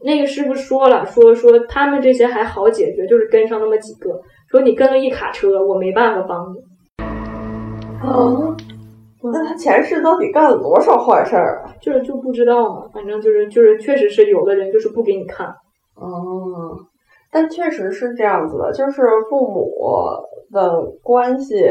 [0.05, 4.21] 那个师傅说了，说说他们这些还好解决，就是跟上那么几个。
[4.51, 6.59] 说你跟了一卡车，我没办法帮你。
[8.03, 8.57] 哦，
[9.23, 11.73] 那他前世到底干了多少坏事儿啊？
[11.81, 15.47] 就是就不知道嘛，反正就是就是确实是有的人就是不给你看。
[15.95, 16.77] 哦，
[17.35, 19.69] 但确实是这样子的，就是父母
[20.53, 21.65] 的关系，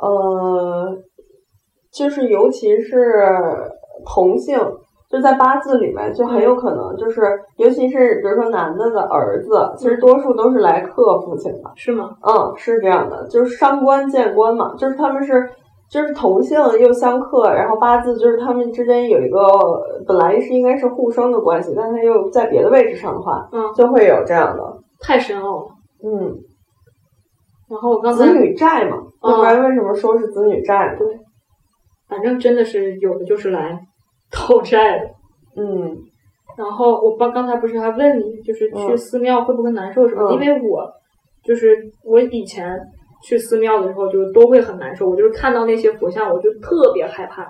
[0.00, 0.96] 呃，
[1.92, 3.28] 就是尤其是
[4.06, 4.58] 同性，
[5.10, 7.20] 就在八字里面就很有可能，就是
[7.58, 11.70] 尤其是比如说男的的儿子，其实多数都是来克父亲的。
[11.76, 12.16] 是吗？
[12.22, 15.50] 嗯，是这样的，就是伤官见官嘛，就是他们是
[15.90, 19.38] 就是同性又相克，然后八字就是他们之间有一个
[20.06, 24.62] 本来是应该是互生的关系，但他又在别的位置上的话，嗯，就会有这样的，
[25.00, 25.68] 太深奥了。
[26.04, 26.34] 嗯，
[27.68, 30.98] 然后我刚才子女债嘛，嗯要不然为什么说是子女债呢？
[32.08, 33.78] 反正真的是有的就是来
[34.30, 35.06] 讨债的。
[35.56, 35.96] 嗯，
[36.56, 40.30] 然后我刚刚才不是还问你，就是去嗯寺庙会不会难受什么？
[40.30, 40.86] 嗯因为我
[41.42, 42.68] 就是我以前
[43.22, 45.08] 去寺庙的时候，就都会很难受。
[45.08, 47.44] 我就是看到那些佛像，我就特别害怕，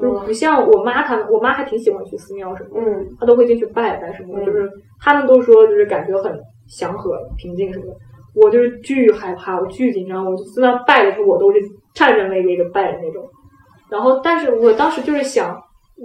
[0.00, 7.92] 就是不像我妈他们，我妈还挺喜欢去寺庙什么的，嗯她都会进去拜拜什么的，嗯就是他们都说就是感觉很祥和、平静什么的。
[8.34, 11.58] 我就是巨害怕，我巨紧张，我就在那拜的时候，我都是
[11.94, 13.22] 颤颤巍巍的拜的那种。
[13.90, 15.54] 然后，但是我当时就是想，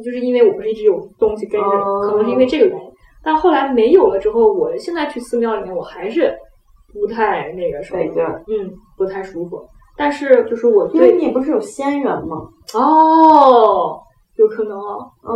[0.04, 2.92] 就是因为我不是一直有东西跟着，哦可能是因为这个原因。
[3.24, 6.34] 但后来没有了之后，我现在去寺庙里面，我还是
[7.00, 8.02] 不太那个什么，
[8.48, 9.62] 嗯，不太舒服。
[9.98, 12.48] 但是就是我因为你不是有仙缘吗？
[12.76, 14.00] 哦，
[14.36, 15.34] 有可能啊，嗯，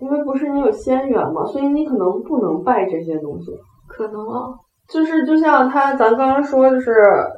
[0.00, 3.52] 因为不是你有仙缘嘛，所以你可能不能拜这些东西。
[3.86, 4.50] 可能啊，
[4.88, 6.92] 就是就像他，咱刚刚说，就是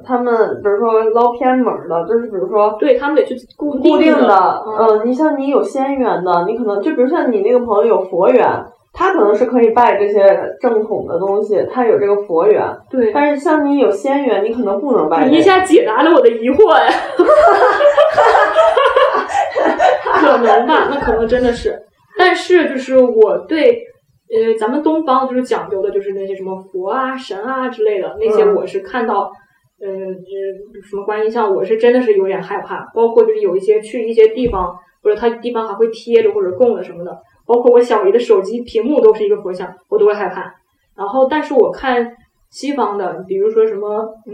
[0.06, 8.46] 他们，比如说捞偏门儿的，就是比如说对他们得去固固定定的，嗯、呃，你像你有仙缘的，你可能就比如像你那个朋友有佛缘，
[8.92, 10.20] 他可能是可以拜这些
[10.60, 12.62] 正统的东西，他有这个佛缘。
[12.90, 15.30] 对，但是像你有仙缘，你可能不能拜、这个。
[15.30, 16.90] 你一下解答了我的疑惑呀。
[20.20, 21.80] 可能吧，那可能真的是。
[22.18, 23.82] 但是就是我对，
[24.28, 29.32] 呃，咱们东方就是讲究的就是那些什么佛啊、神啊之类的，那些嗯我是看到，
[29.82, 32.86] 嗯，呃什么观音像，我是真的是有点害怕。
[32.94, 37.18] 包括就是有一些去一些地方，或者他地方还会贴着或者供着什么的，
[37.52, 40.54] 包括我小姨的手机屏幕都是一个佛像，我都会害怕。
[40.96, 42.16] 然后，但是我看
[42.50, 44.32] 西方的，比如说什么，嗯，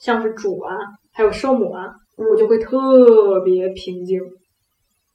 [0.00, 0.74] 像是主啊，
[1.12, 4.18] 还有圣母啊，我就会特别平静，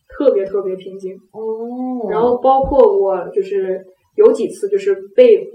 [0.08, 1.14] 特别特别平静。
[1.34, 5.46] 哦，然后包括我就是有几次就是被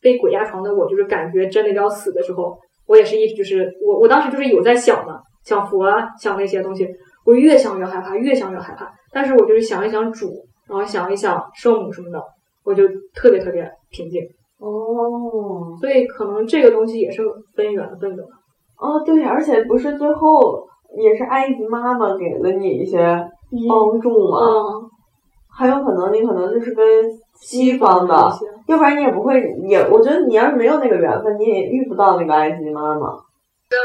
[0.00, 6.86] 被鬼压床的，我就是感觉真的要死的时候，我也是一直就是我我当时就是有在想嘛，想佛啊，想那些东西，
[7.24, 8.88] 我越想越害怕，越想越害怕。
[9.10, 12.22] 但是我就是想一想主，然后想一想圣母什么的，
[12.64, 14.22] 我就特别特别平静。
[14.58, 17.22] 哦所以可能这个东西也是
[17.54, 18.30] 分缘分的吧。
[18.78, 20.66] 哦，对，而且不是最后
[20.98, 22.98] 也是埃及妈妈给了你一些
[23.68, 24.38] 帮助吗？
[24.40, 24.90] 嗯，
[25.50, 26.84] 还有可能你可能就是跟
[27.40, 28.14] 西方的
[28.66, 33.06] 要不然你也不会也，我觉得你要是没有那个缘分，你也遇不到那个埃及妈妈。
[33.68, 33.76] 那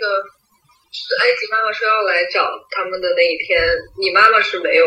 [0.00, 0.04] 个
[1.20, 3.60] 埃及妈妈说要来找他们的那一天，
[4.00, 4.84] 你妈妈是没有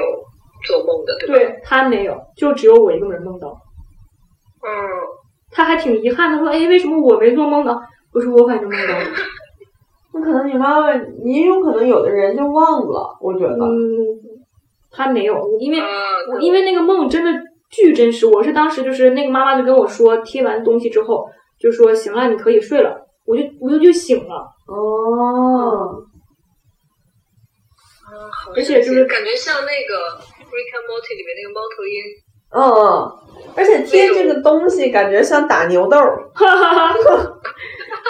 [0.66, 1.36] 做梦的，对吧？
[1.36, 3.50] 对他没有，就只有我一个人梦到。
[3.50, 4.70] 嗯，
[5.52, 7.78] 他还挺遗憾的，说：“哎，为什么我没做梦呢？”
[8.14, 9.06] 我说：“我反正梦到了。
[10.14, 10.92] 那可能你妈妈，
[11.24, 13.66] 也有可能有的人就忘了，我觉”得。
[13.66, 13.70] 嗯，
[14.92, 15.86] 他没有，因为啊，
[16.34, 17.32] 我因为那个梦真的
[17.70, 18.26] 巨真实。
[18.26, 24.36] 我是当时就是那个妈妈就跟我说，贴完东西之后就说：“行了，你可以睡了。”我就我就就醒了。
[24.68, 26.02] 哦，
[28.10, 28.16] 嗯，
[28.56, 30.18] 而且就是感觉像那个
[30.52, 31.96] 《Rick and Morty》里面那个猫头鹰。
[32.50, 32.60] 嗯，
[33.56, 36.24] 而且贴这个东西感觉像打牛豆儿。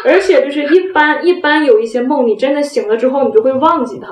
[0.06, 4.10] 而且就是一般一般有一些梦，你真的醒了之后，你就会忘记它。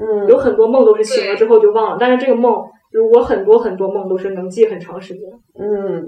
[0.00, 2.54] 嗯有很多梦都是醒了之后就忘了，但是这个梦，
[2.92, 5.22] 就是我很多很多梦都是能记很长时间。
[5.58, 6.02] 嗯，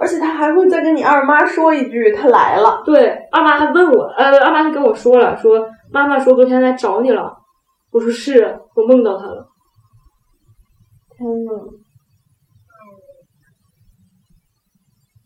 [0.00, 2.82] 而且他还会再跟你二妈说一句，他来了。
[2.84, 7.32] 对，二妈还问我，呃，二妈还跟我说了，说妈妈说昨天来找你了。
[7.92, 9.46] 我说是，我梦到他了。
[11.16, 11.52] 天呐。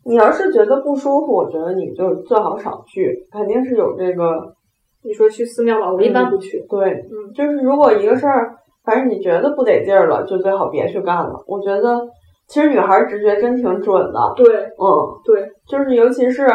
[0.03, 4.55] 你要是觉得不舒服，我觉得你就最好少去，肯定是有这个
[5.03, 6.65] 你说去寺庙吧，我一般不去。
[6.67, 11.43] 对，嗯，就是如果一个事儿，反正你觉得不得劲儿了，就最好别去干了。
[11.45, 11.99] 我觉得
[12.47, 14.89] 其实女孩儿直觉真挺准的，对嗯，
[15.23, 16.47] 对，就是尤其是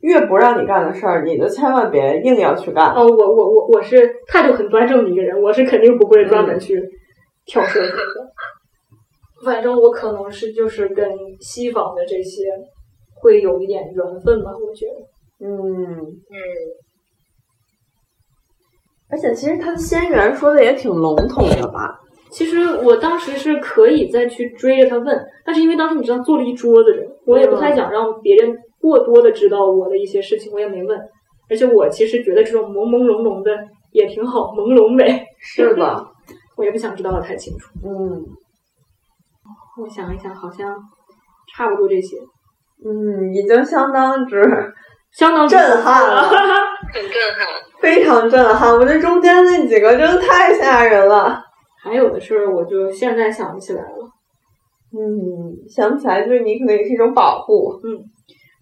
[0.00, 2.94] 越不让你干的事儿，你就千万别硬要去干。
[2.94, 6.82] 哦，我我我我是态度很端正的一个人，我是肯定不会专门去
[7.44, 8.32] 跳蛇什么的。
[9.44, 11.06] 反正我可能是就是跟
[11.40, 12.42] 西方的这些
[13.14, 15.46] 会有一点缘分吧，我觉得。
[15.46, 16.36] 嗯，嗯，
[19.10, 22.00] 而且其实他的仙缘说的也挺笼统的吧？
[22.30, 30.98] 其实我当时是可以再去追着他问，但是因为当时你知道坐了一桌子人，我也不太想让别人过多的知道我的一些事情，我也没问。
[31.48, 33.50] 而且我其实觉得这种朦朦胧胧的
[33.92, 36.04] 也挺好，朦胧美，是的，
[36.56, 37.70] 我也不想知道的太清楚。
[37.84, 38.24] 嗯
[39.80, 40.76] 我想一想，好像
[41.54, 42.16] 差不多这些，
[42.84, 44.42] 嗯，已经相当之
[45.12, 46.22] 相当震撼了
[46.92, 47.46] 很震撼。
[47.80, 48.72] 非常震撼。
[48.74, 51.42] 我这中间那几个真的太吓人了。
[51.82, 54.10] 还有的事儿，我就现在想不起来了。
[54.96, 57.78] 嗯，想不起来对你可能也是一种保护。
[57.84, 57.98] 嗯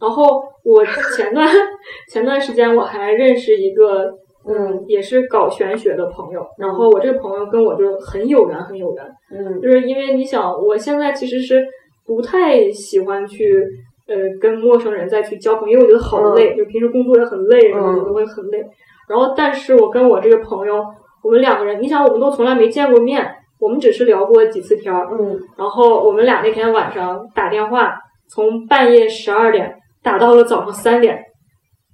[0.00, 0.84] 然后我
[1.16, 1.46] 前段
[2.10, 4.12] 前段时间我还认识一个，
[4.46, 6.46] 嗯也是搞玄学的朋友。
[6.58, 9.04] 然后我这个朋友跟我就很有缘，很有缘。
[9.30, 11.64] 嗯就是因为你想，我现在其实是
[12.06, 13.64] 不太喜欢去
[14.08, 18.64] 呃跟陌生人再去交朋友，因为我觉得好累，就平时工作也很累，然后都会很累。
[19.08, 20.82] 然后，但是我跟我这个朋友，
[21.22, 23.28] 我们两个人，你想，我们都从来没见过面，
[23.58, 25.08] 我们只是聊过几次天儿。
[25.10, 27.94] 嗯，然后我们俩那天晚上打电话，
[28.28, 31.18] 从半夜十二点打到了早上三点，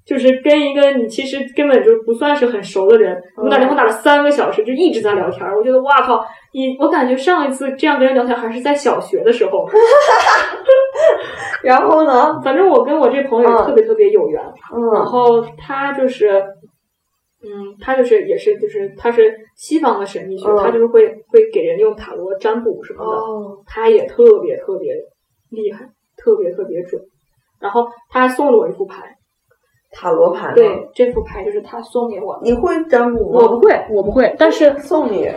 [0.09, 5.55] 就是跟一个你其实根本就不算是很熟的人，我们打电话打了三个小时，就一直在聊天儿。
[5.55, 9.69] 我觉得哇靠，你我感觉上一次这样跟人聊天还是在小学的时候。
[11.63, 12.41] 然后呢？
[12.43, 14.41] 反正我跟我这朋友特别特别有缘。
[14.41, 16.41] 然嗯后他就是，
[17.43, 23.11] 嗯，他就是也是就是他是西方的神秘学，嗯他就是会会给人用塔罗占卜什么的。
[23.11, 24.95] 哦，他也特别特别
[25.51, 25.85] 厉害，
[26.17, 27.03] 特别特别准。
[27.61, 29.03] 然后他还送了我一副牌，
[29.91, 32.41] 塔罗牌吗对，这副牌就是他送给我的。
[32.43, 33.41] 你会占卜吗？
[33.43, 35.31] 我不会，我不会，但是送你，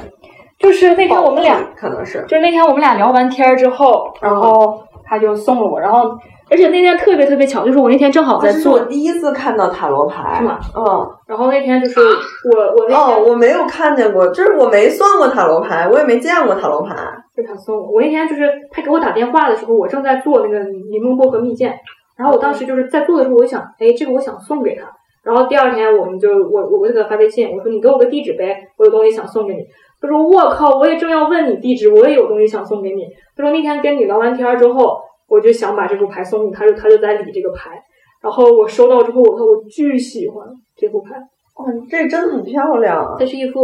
[0.59, 6.11] 就是那天我们俩，可能是就是那天我们俩聊完天儿之后，然后他就送了我，然后
[6.49, 10.59] 而且那天特别特别巧，就是我那天正好在做第一次看到塔罗牌，是吗？
[10.75, 16.93] 嗯，然后那天就是我我那天哦，我没有看见过，就是我没算过塔罗牌，我也没见过塔罗牌。
[17.33, 17.93] 就他送我。
[17.93, 21.71] 我那天就是他给我打电话的时候，我正在做那个柠檬薄荷蜜饯，
[22.17, 24.89] 然后我当时就是在做的时候，我就想，哎，这个我想送给他。
[25.23, 29.63] 然后第二天我们就我我我就给他发微信，我说你给我个地址呗，我有东西想送给你。
[30.01, 33.07] 他说我靠，我也正要问你地址，我也有东西想送给你。
[33.35, 37.79] 他说那天跟你聊完天儿之后，我就想把这副牌送你，他就他就在理这个牌。
[38.19, 41.15] 然后我收到之后，我说我巨喜欢这副牌，
[41.57, 43.15] 哇，这真的很漂亮啊！
[43.19, 43.63] 它是一副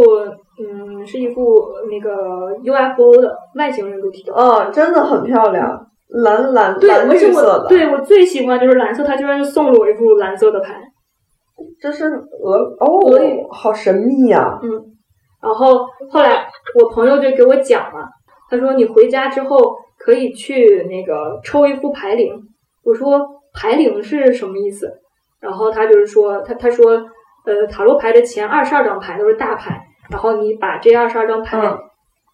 [0.60, 4.32] 嗯是一副那个 UFO 的外星人主题的。
[4.32, 10.80] 哦，真的很漂亮，蓝蓝对，蓝绿色的，对我最喜欢就是蓝色，他居然就送了我一副蓝色的牌。
[11.80, 14.68] 这是俄哦好神秘呀、嗯
[15.40, 18.08] 然后后来我朋友就给我讲了，
[18.50, 22.34] 他说你回家之后可以去那个抽一副牌灵。
[22.82, 23.20] 我说
[23.52, 24.90] 牌灵是什么意思？
[25.40, 26.90] 然后他就是说他他说
[27.46, 29.80] 呃塔罗牌的前二十二张牌都是大牌，
[30.10, 31.78] 然后你把这二十二张牌嗯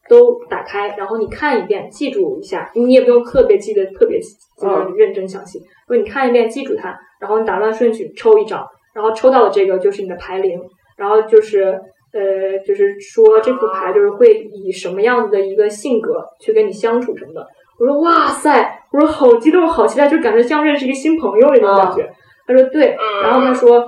[0.08, 10.60] 都打开，然后你看一遍，记住一下，你也不用特别记得特别就是嗯认真详细，说你看一遍，记住它，然后你打乱顺序抽一张，然后抽到的这个就是你的牌灵，
[10.96, 11.80] 然后就是
[12.12, 17.46] 呃，就是说这副牌就是会以什么样子的一个性格去跟你相处什么的。
[17.80, 22.08] 我说哇塞，我说好激动，好期待，就感觉像认识一个新朋友那种感觉。
[22.46, 23.84] 他说对，然后他说，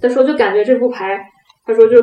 [0.00, 1.20] 他说就感觉这副牌，
[1.64, 1.96] 他说就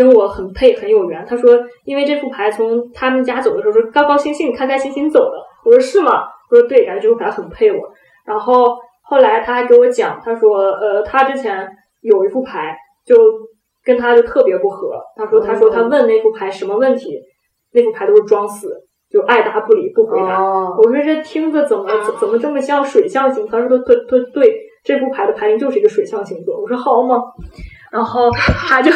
[0.00, 1.22] 跟我很配，很有缘。
[1.28, 1.50] 他说
[1.84, 5.32] 因为这副牌从他们家走的时候是高高兴兴、开开心心走的。
[5.66, 6.22] 我说是吗？
[6.50, 7.78] 我说对，感觉这副牌很配我。
[8.24, 11.68] 然后后来他还给我讲，他说呃，他之前
[12.00, 12.74] 有一副牌
[13.04, 13.14] 就
[13.84, 14.98] 跟他就特别不合。
[15.16, 17.20] 他说他说他问那副牌什么问题，
[17.74, 18.72] 那副牌都是装死，
[19.10, 20.42] 就爱答不理不回答。
[20.42, 23.60] 哦，我说这听着怎么怎怎么这么像水象星座？
[23.60, 26.58] 他说对对对，这副牌的牌灵就是一个水象星座。
[26.58, 27.20] 我说好吗？
[27.92, 28.90] 然后他就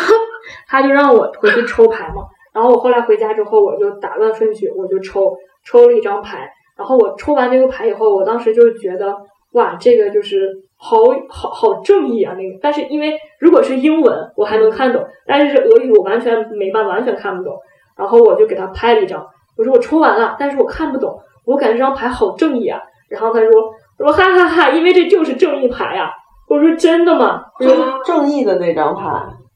[0.75, 2.27] 他就让我回去抽牌嘛。
[2.53, 6.51] 然后我后来回家之后，我就打乱顺序，我就抽抽了一张牌。
[6.77, 9.17] 然后我抽完这个牌以后，我当时就觉得
[9.53, 10.97] 哇，这个就是好
[11.29, 12.59] 好好正义啊那个。
[12.61, 17.57] 但是因为如果是英文我还能看懂，但是俄语我完全没办法，完全看不懂。
[17.97, 19.25] 然后我就给他拍了一张，
[19.57, 22.81] 我说我抽完了，但是我看不懂，我感觉这张牌好正义啊。
[23.09, 23.51] 然后他说，
[23.99, 26.11] 我说哈哈哈因为这就是正义牌啊。
[26.49, 27.45] 我说真的吗？
[27.59, 29.09] 就是正义的那张牌，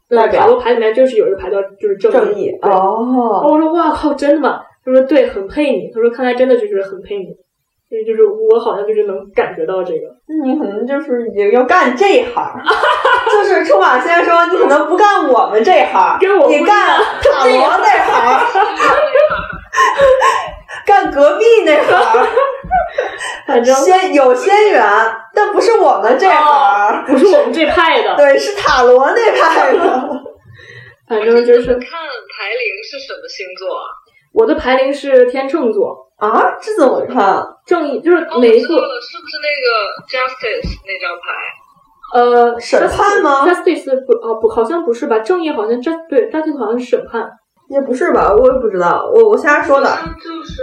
[0.09, 2.51] 对，塔罗牌里面就是有一个牌叫就是正正义。
[2.63, 4.63] 哦，我说哇靠，真的吗？
[4.85, 5.91] 他说对，很配你。
[5.95, 7.27] 他说看来真的就是很配你，
[7.89, 10.07] 所以就是我好像就是能感觉到这个。
[10.27, 12.55] 那你可能就是已经要干这行，
[13.33, 18.41] 就是出马先说你可能不干我们这行，跟我你干 塔罗那行，
[20.89, 22.27] 干隔壁那行，
[23.47, 24.83] 反正先有仙缘，
[25.35, 29.79] 但不是我们这行，不是我们这派的， 对，是塔罗那派的。
[31.07, 33.85] 反正就是看牌灵是什么星座啊？
[34.33, 37.43] 我的牌灵是天秤座，啊，这怎么看？
[37.67, 39.69] 正义就是哦，我每一个知道了，是不是那个
[40.09, 41.27] Justice 那张牌？
[42.15, 45.19] 呃审判吗？Justice 不哦不，好像不是吧？
[45.19, 47.29] 正义好像 Just 对 Justice 好像是审判，
[47.69, 49.87] 也不是吧，我也不知道，我我瞎说的。
[50.23, 50.63] 就是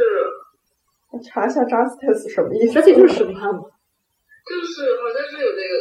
[1.12, 3.62] 我查一下 justice 什么意思？Justice 就是审判嘛。
[4.46, 5.74] 就是好像是有这个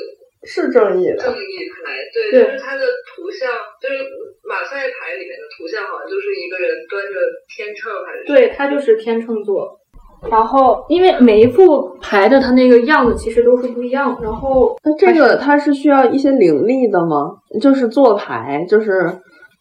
[0.47, 2.81] 是正义的正义牌，对，对就是它的
[3.13, 3.51] 图像，
[3.81, 3.99] 就是
[4.49, 7.13] 马赛牌里面的图像，好像就是一个人端着
[7.55, 9.79] 天秤还是对，他就是天秤座。
[10.31, 17.37] 然后，因为每一副牌的它那个样子其实都是不一样，然后那这个它是需要一些灵力的吗？
[17.61, 19.07] 就是做牌，就是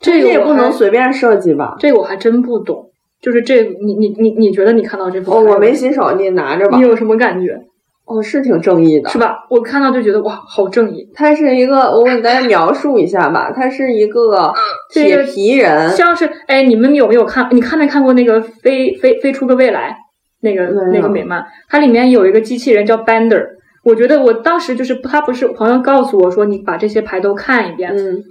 [0.03, 1.75] 这个我也不能还随便设计吧？
[1.79, 2.89] 这个我还真不懂。
[3.21, 6.83] 就是这，你你你你觉得你看到这哦，我没洗手，你拿着吧你。
[6.83, 7.57] 有什么感觉？
[8.05, 9.17] 哦，是挺正义的，是？
[9.17, 9.37] 吧？
[9.49, 14.53] 我看到就觉得哇，好正义，它是一个，我给大家描述一下吧，它是一个
[14.91, 17.47] 铁这个皮人，像是哎，你们有没有看？
[17.51, 19.95] 你看没看过那个飞飞飞出个未来
[20.41, 21.45] 那个那个美漫？
[21.69, 23.45] 它里面有一个机器人叫 Bender。
[23.85, 28.23] 我觉得我当时就是他不是朋友告诉我说你把这些牌都看一遍，嗯，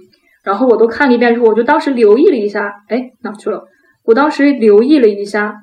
[0.43, 3.63] 然后我都看了一遍之后，我就当时留意了一下，哎，哪去了？
[4.03, 5.55] 我当时留意了一下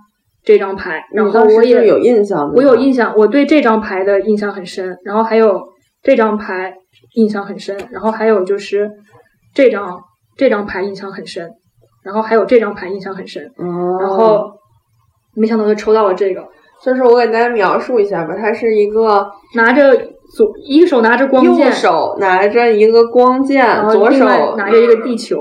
[0.43, 5.63] 这张牌，然后我也是有印象的，我有印象，我对这张牌的印象很深，然后还有
[6.03, 6.75] 这张牌
[7.17, 8.91] 印象很深，然后还有就是
[9.53, 10.01] 这张
[10.37, 11.51] 这张牌印象很深，
[12.03, 14.51] 然后还有这张牌印象很深，哦，然后
[15.35, 16.49] 没想到就抽到了这个，
[16.83, 19.95] 就是我给大家描述一下吧，它是一个拿着
[20.37, 25.37] 左一手拿着光剑右，手拿着一个光剑左手拿着一个地球，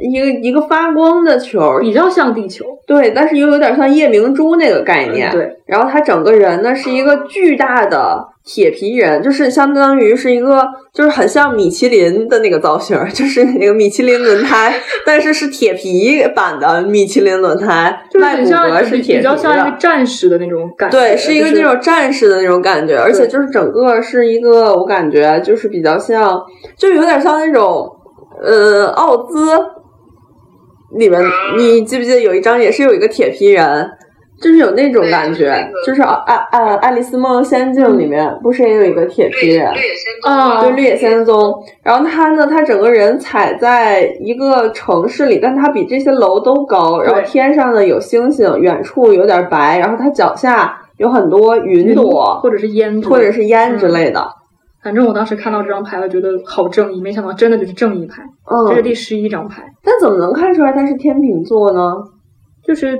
[0.00, 5.30] 一个一个发光的球，比较像地球，对，但是又有点像夜明珠那个概念。
[5.30, 19.76] 对，然后他整个人呢是一个巨大的铁皮人，就是相当于是一个，就是很像米其林的那个造型， 就是那个米其林轮胎，但是是铁皮版的米其林轮胎，就是外骨骼是铁皮比比较像一个。
[19.76, 26.40] 战士的那种感觉，对，是一个那种战士的那种感觉，而且就是整个是一个，我感觉就是比较像，
[26.78, 27.86] 就有点像那种，
[28.42, 29.50] 呃，奥兹
[30.96, 31.20] 里面，
[31.58, 33.90] 你记不记得有一张也是有一个铁皮人，
[34.40, 39.72] 就是有那种感觉那，个就是爱爱爱爱丽丝梦游仙境里面不是也有一个铁皮人？
[39.72, 41.64] 绿绿野仙踪啊对，绿野仙踪。
[41.82, 47.00] 然后他呢，他整个人踩在一个城市里，但他比这些楼都高。
[47.00, 49.78] 然后天上呢有星星，远处有点白。
[49.78, 54.28] 然后他脚下有很多云朵或者是烟或者是烟之类的。
[54.82, 58.22] 反正我当时看到这张牌，我觉得好正义，没想到真的就是正义牌。
[58.68, 61.94] 这是嗯，第十一张牌，但怎么能看出来他是天秤座呢？
[62.62, 62.96] 就是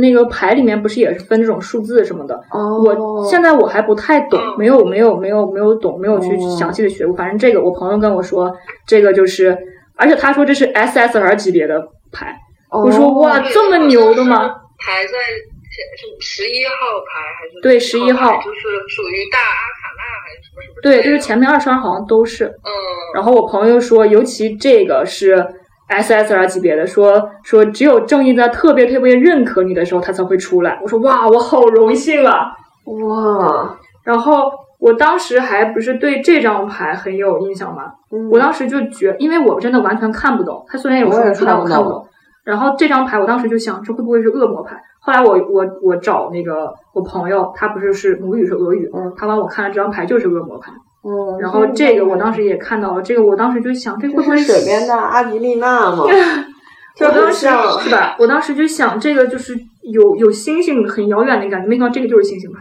[0.00, 2.34] 那个牌里面不是也是分这种数字什么的。
[2.50, 7.16] 哦我现在我还不太懂，没有没有没有没有懂，没有去哦详细的学过。
[7.16, 8.54] 反正这个我朋友跟我说，
[8.86, 9.56] 这个就是，
[9.94, 12.36] 而且他说这是 SSR 级别的牌。
[12.70, 14.48] 我说哦哇，这么牛的吗？
[14.78, 15.12] 排在
[15.70, 22.44] 是十一号牌还是对11 11号就是属于大阿卡纳还是什么什么对，就是前面二十二好像都是。
[22.44, 22.70] 嗯，
[23.14, 25.46] 然后我朋友说，尤其这个是
[25.88, 30.78] SSR 级别的，说说只有正义在特别特别认可你的时候，他才会出来。
[30.82, 32.52] 我说哇，我好荣幸啊！
[32.84, 37.92] 哇，然后我当时还不是对这张牌很有印象吗？
[38.12, 42.08] 嗯我当时就觉，因为我真的完全看不懂，他虽然有我也说明书，但我看不懂看不懂。
[42.44, 44.80] 然后这张牌，我当时就想，这会不会是恶魔牌？
[45.00, 50.72] 后来我我我找那个我朋友，他不是是母语是俄语，嗯他帮我看了这张牌就是恶魔牌。
[51.04, 56.04] 嗯，然后这个我当时也看到了，这个我当时就想，这会不会是水边的阿迪丽娜吗？
[56.98, 57.46] 我当时
[57.82, 58.16] 是吧？
[58.18, 62.60] 我当时就想，这个就是有有星星很遥远的感觉，没想到这个就是星星牌。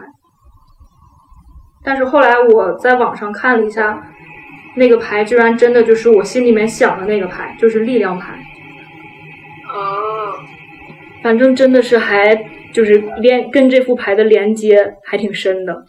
[1.84, 4.06] 但是后来我在网上看了一下，
[4.76, 8.34] 那个牌居然真的就是我心里面想的那个牌，就是力量牌。
[9.74, 10.34] 哦，
[11.24, 12.36] 反正真的是还
[12.74, 15.86] 就是连跟这副牌的连接还挺深的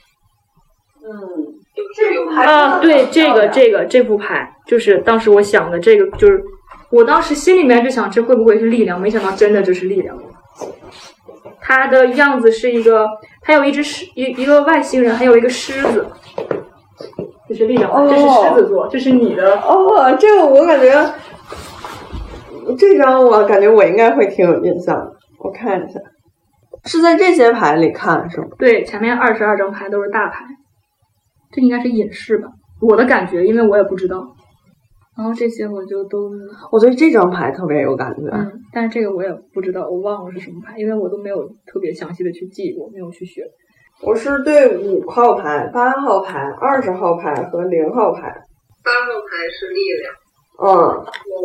[1.05, 1.46] 嗯，
[1.77, 2.79] 就是有还啊。
[2.81, 6.43] 对，这个这个这副牌，就是当时我想的这个，就是
[6.91, 10.17] 我当时心里面就想这会不会是力量，没想到真的就是力量。
[11.61, 13.07] 它的样子是一个，
[13.43, 16.07] 它有一只狮，一一个外星人，还有一个狮子，
[17.49, 19.61] 这是力量牌，这是狮子座，这是你的。
[19.61, 20.93] 哦，这个我感觉，
[22.79, 25.13] 这张我感觉我应该会挺有印象的。
[25.39, 25.99] 我看一下，
[26.85, 28.47] 是在这些牌里看是吗？
[28.59, 30.45] 对，前面二十二张牌都是大牌，
[31.57, 32.49] 这应该是隐士吧？
[32.83, 34.23] 我的感觉，因为我也不知道。
[35.17, 36.31] 然后这些我就都
[36.71, 38.29] 我对这张牌特别有感觉。
[38.31, 43.43] 嗯，但是这个我也不知道，我忘了是什么牌，因为我都没有特别详细的去记过，没有去学。
[44.03, 48.29] 我是对五号牌、八号牌、二十号牌和零号牌。
[48.85, 50.15] 八号牌是力量，
[50.63, 51.41] 嗯，我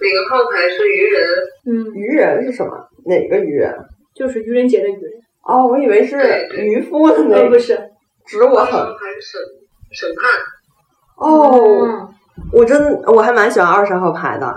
[0.00, 1.24] 零号牌是愚人，
[1.64, 2.72] 嗯，愚人是什么？
[3.06, 3.72] 哪个愚人？
[4.16, 5.12] 就是愚人节的愚人，
[5.46, 6.18] 哦，我以为是
[6.56, 7.78] 渔夫的那呃，个不，是，
[8.26, 8.70] 指我很
[9.20, 9.40] 审
[9.92, 10.30] 审判，
[11.16, 11.86] 哦。
[11.86, 12.08] 嗯
[12.50, 14.52] 我真我还蛮喜欢二十号牌的，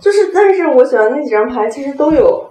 [0.00, 2.44] 就是但是我喜欢那几张牌其实都有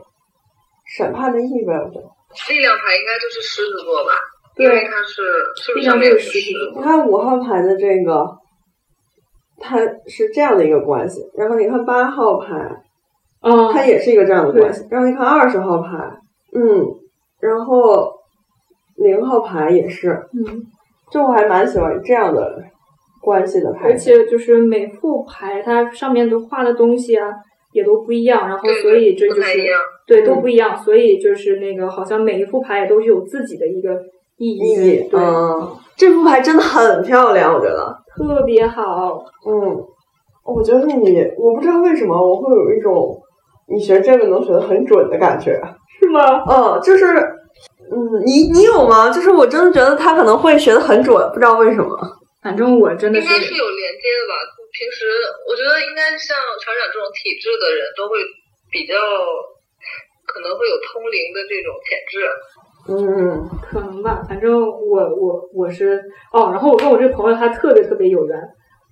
[0.96, 2.10] 审判的意味，我觉得。
[2.50, 4.12] 力量牌应该就是狮子座吧？
[4.56, 5.14] 因为对，它是
[5.58, 6.60] 是不力量是上面就是狮有狮子？
[6.70, 6.82] 子座。
[6.82, 8.38] 你看五号牌的这个，
[9.60, 9.78] 它
[10.08, 12.56] 是这样的一个关系，然后你看八号牌，
[13.42, 15.90] 嗯，它也是一个这样的关系，然后你看二十号牌，
[16.56, 16.86] 嗯，
[17.42, 18.19] 然后
[19.00, 20.62] 零号牌也是，嗯，
[21.12, 22.62] 就我还蛮喜欢这样的
[23.22, 27.28] 关系的牌而且就是每副牌它上面都画的东西啊，
[27.74, 29.58] 也都不一样，然后所以这就是
[30.08, 30.41] 对都嗯。
[30.41, 33.93] 不一样，所以就是那个好像每一副牌也都是有自己的一个
[34.38, 39.24] 意义，意义，对，嗯，这副牌真的很漂亮，我觉得，特别好。
[39.47, 39.78] 嗯，
[40.45, 43.18] 我觉得你，我不知道为什么我会有一种
[43.68, 45.62] 你学这个能学的很准的感觉，
[46.00, 46.22] 是吗？
[46.50, 47.06] 嗯，就是，
[47.92, 49.10] 嗯，你你有吗？
[49.10, 51.98] 就是我真的觉得他可能会学的很准，不知道为什么。
[52.42, 54.34] 反正我真的应该是有连接的吧。
[54.72, 55.06] 平时
[55.50, 58.20] 我觉得应该像船长这种体质的人都会
[58.72, 58.94] 比较
[60.26, 62.16] 可能会有通灵的这种潜质。
[62.88, 68.38] 嗯可能吧，反正我我我是哦，然后我跟我这个朋友他特别特别有缘，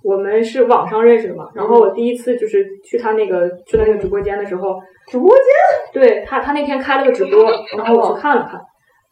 [0.04, 1.48] 我们是网上认识的嘛。
[1.56, 4.76] 然后我第一次就是去他那个去他那个直播间的时候，
[5.08, 5.45] 直播间
[5.93, 7.43] 对他他那天开了个直播，
[7.78, 8.60] 然后我去看了看，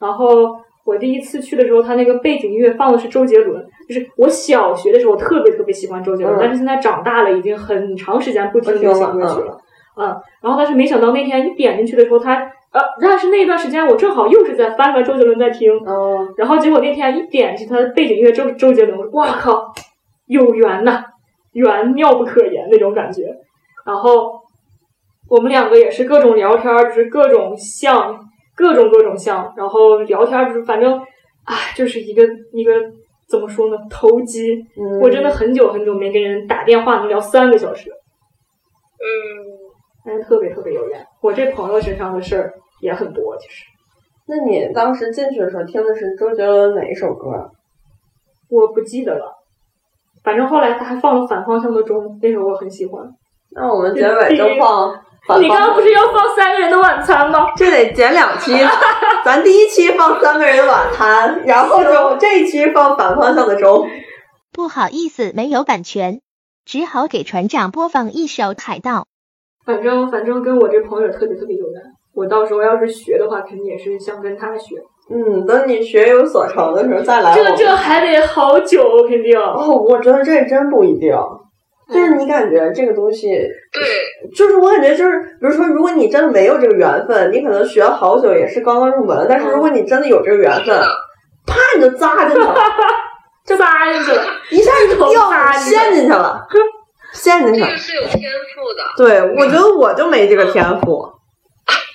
[0.05, 9.57] 然后我第一次去的时候，他那个背景音乐放的是周杰伦，就是我小学的时候特别特别喜欢周杰伦，嗯但是现在长大了，已经很长时间不听流行歌曲了，
[9.97, 12.35] 嗯，然后但是没想到那天一点进去的时候，他
[12.71, 19.73] 呃，但是那段时间我正好又是在翻出来周杰伦在听，嗯然后结果那天一点进他的背景音乐周周杰伦，我靠，
[20.27, 21.03] 有缘呐，
[21.53, 23.23] 缘妙不可言那种感觉。
[23.85, 24.41] 然后
[25.29, 28.19] 我们两个也是各种聊天儿，就是各种像，
[28.55, 30.97] 各种各种像，然后聊天就是反正，
[31.43, 32.71] 哎，就是一个一个
[33.27, 34.55] 怎么说呢，投机。
[34.77, 39.05] 嗯，我真的很久很久没跟人打电话能聊三个小时，嗯，
[40.05, 41.05] 但是特别特别有缘。
[41.21, 43.65] 我这朋友身上的事儿也很多，其实
[44.27, 47.51] 那你当时进去的时候听的是周杰伦哪一首歌？
[48.49, 49.33] 我不记得了。
[50.23, 53.07] 反正后来他还放了《反方向的钟》，那首我很喜欢。
[53.51, 55.04] 那我们结尾就放。
[55.39, 57.47] 你刚刚不是要放三个人的晚餐吗？
[57.55, 58.53] 这得剪两期，
[59.25, 63.87] 咱第一期放三个人的晚餐，然后就这一期放反方向的钟。
[64.53, 66.21] 不好意思，没有版权，
[66.63, 68.91] 只好给船长播放一首《海盗》。
[69.65, 71.81] 反正反正跟我这朋友特别特别有缘。
[72.13, 74.75] 我到时候要是学的话，肯定也是想跟他学。
[75.09, 77.35] 嗯，等你学有所成的时候再来。
[77.35, 79.37] 这这还得好久，肯定。
[79.37, 81.11] 哦，我觉得这真不一定，
[81.87, 90.81] 就是你感觉这个东西，对，就是我感觉就是，比如说，如果你真的没有这个缘分，你可能学了好久也是刚刚入门，但是如果你真的有这个缘分，
[91.45, 92.55] 啪你就扎进去了，
[93.45, 94.95] 就扎进去了，一下就
[95.59, 96.47] 陷进去了，
[97.13, 97.77] 陷进去了这个。
[97.77, 98.83] 是有天赋的。
[98.97, 101.07] 对，我觉得我就没这个天赋。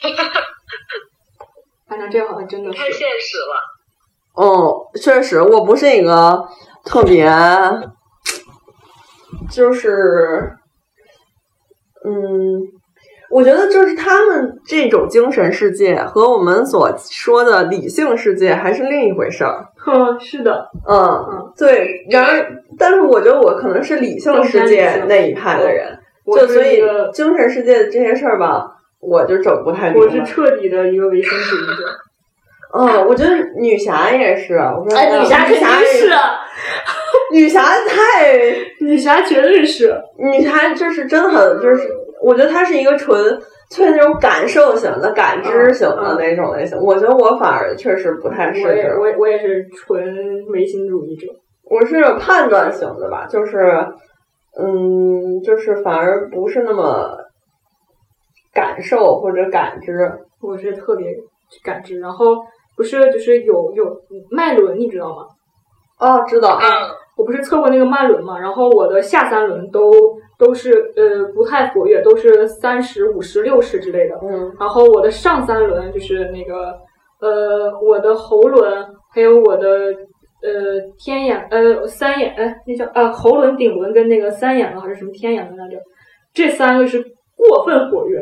[1.88, 2.78] 反正这好像真的是。
[2.78, 3.60] 太现实了。
[4.36, 4.46] 嗯，
[5.02, 6.46] 确实，我不是一个
[6.84, 7.26] 特别，
[9.50, 10.52] 就是，
[12.04, 12.60] 嗯，
[13.30, 19.66] 我觉得就是他们这种精神世界和我们所说的理性世界还是另一回事儿。
[19.86, 22.06] 嗯，是的，嗯，对。
[22.10, 26.80] 然而，但是我觉得我可能是理性世界那一派的人，就所以，
[27.12, 28.66] 精神世界的这些事儿吧，
[29.00, 30.24] 我就整不太明白我是。
[30.24, 32.09] 彻底的一个唯心主义者。
[32.72, 36.10] 嗯，我觉得女侠也是，我说哎，女侠肯定是，
[37.32, 38.38] 女侠太
[38.80, 39.94] 女侠绝对是。
[40.18, 41.88] 女侠就是真的很就是，
[42.22, 43.18] 我觉得她是一个纯
[43.70, 46.78] 粹那种感受型的、感知型的那种类型。
[46.78, 51.26] 我觉得我反而确实不太是我也，我也我也是纯唯心主义者。
[51.64, 53.58] 我是判断型的吧，就是
[54.60, 57.16] 嗯，就是反而不是那么
[58.52, 59.92] 感受或者感知。
[60.42, 61.06] 我是特别
[61.64, 62.36] 感知，然后
[62.80, 63.84] 不是就是有有
[64.30, 65.26] 脉轮，你知道吗？
[65.98, 66.64] 哦，知道，嗯，
[67.14, 69.92] 我不是测过那个脉轮嘛，然后我的下三轮都
[70.38, 74.18] 都是呃不太活跃，都是三十五十六十之类的。
[74.22, 76.72] 嗯然后我的上三轮就是那个
[77.20, 79.68] 呃我的喉轮，还有我的
[80.42, 85.78] 呃天眼呃三眼哎那叫呃喉轮顶轮跟那个三眼轮还是什么天眼轮来着？
[86.32, 86.98] 这三个是
[87.36, 88.18] 过分活跃，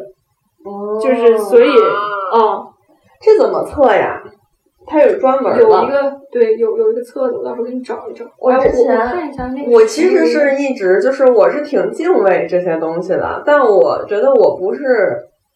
[0.64, 2.66] 哦就是所以啊啊、
[3.20, 4.20] 这怎么测呀？
[4.88, 5.86] 它有专门有一。
[5.88, 8.22] 个对有有一个册子，我到时候给你找一找。
[8.24, 9.70] 哎我我之前看一下那个。
[9.70, 14.82] 我其实是一直就是我是挺敬畏这些东西的，但我觉得我不是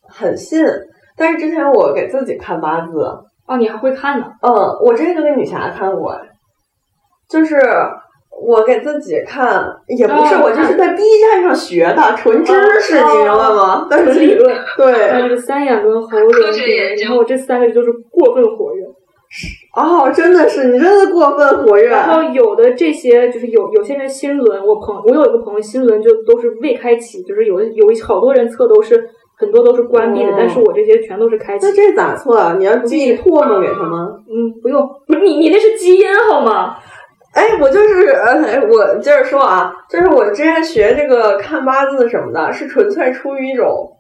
[0.09, 0.65] 很信。
[1.15, 2.99] 但是之前我给自己看八字，
[3.47, 4.27] 哦，你还会看呢？
[4.41, 4.51] 嗯，
[4.83, 6.19] 我之前就给女侠看过，
[7.29, 7.55] 就是
[8.43, 13.87] 我给自己看，也不是、哦我就是在 B 站上学的，纯知识，哦你明白吗？
[13.91, 14.57] 但是理论。
[14.79, 18.87] 对，还有这个三眼轮、喉科轮、顶轮，学研究然后这三个就是过分活跃。
[19.75, 31.73] 哦，真的是你真的过分活跃，然后有的这些就是有有些人心轮，我朋我有一个朋友心轮就都是未开启，就是有有一好多人测都是很多都是关闭的，哦但是我这些全都是开启那。
[31.73, 32.55] 这咋测啊？
[32.59, 34.11] 你要寄唾沫给他吗？
[34.29, 36.77] 嗯，不用，不是你你那是基因好吗？
[37.33, 43.92] 哎，我就是，哎，我接着说啊，就是我之前学这个看八字什么的，是纯粹出于一种，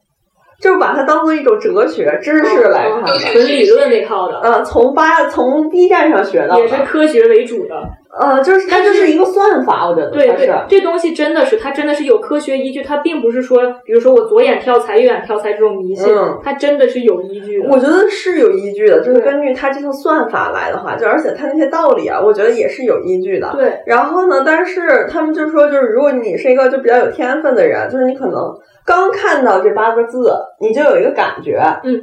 [0.62, 3.18] 就是把它当做一种哲学知识来看的。
[3.18, 7.74] 纯理论那套的，嗯，从八从 B 站上学的也是，科学为主的。
[8.20, 17.68] 呃，就是它就是一个算法，我觉得对对。，这东西真的是，它真的是有科学依据，它并不是说，比如说我左眼跳财，右眼跳财这种迷信，嗯它真的是有依据的。
[17.70, 23.50] 我觉得是有依据的，就是根据它这套算法来的话，就而且它那些道理啊，我觉得也是有依据的。
[23.56, 28.54] 对，然后呢，但是他们就说，就是如果你是一个就比较有天分的人，就是你可能
[28.84, 32.00] 刚看到这八个字，你就有一个感觉，嗯，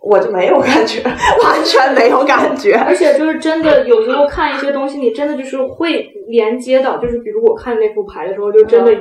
[0.00, 2.74] 我就没有感觉，完全没有感觉。
[2.74, 8.92] 而且就是真的，有时候看一些东西，你真的就是会连接到，就是比如我看那副牌的时候，就真的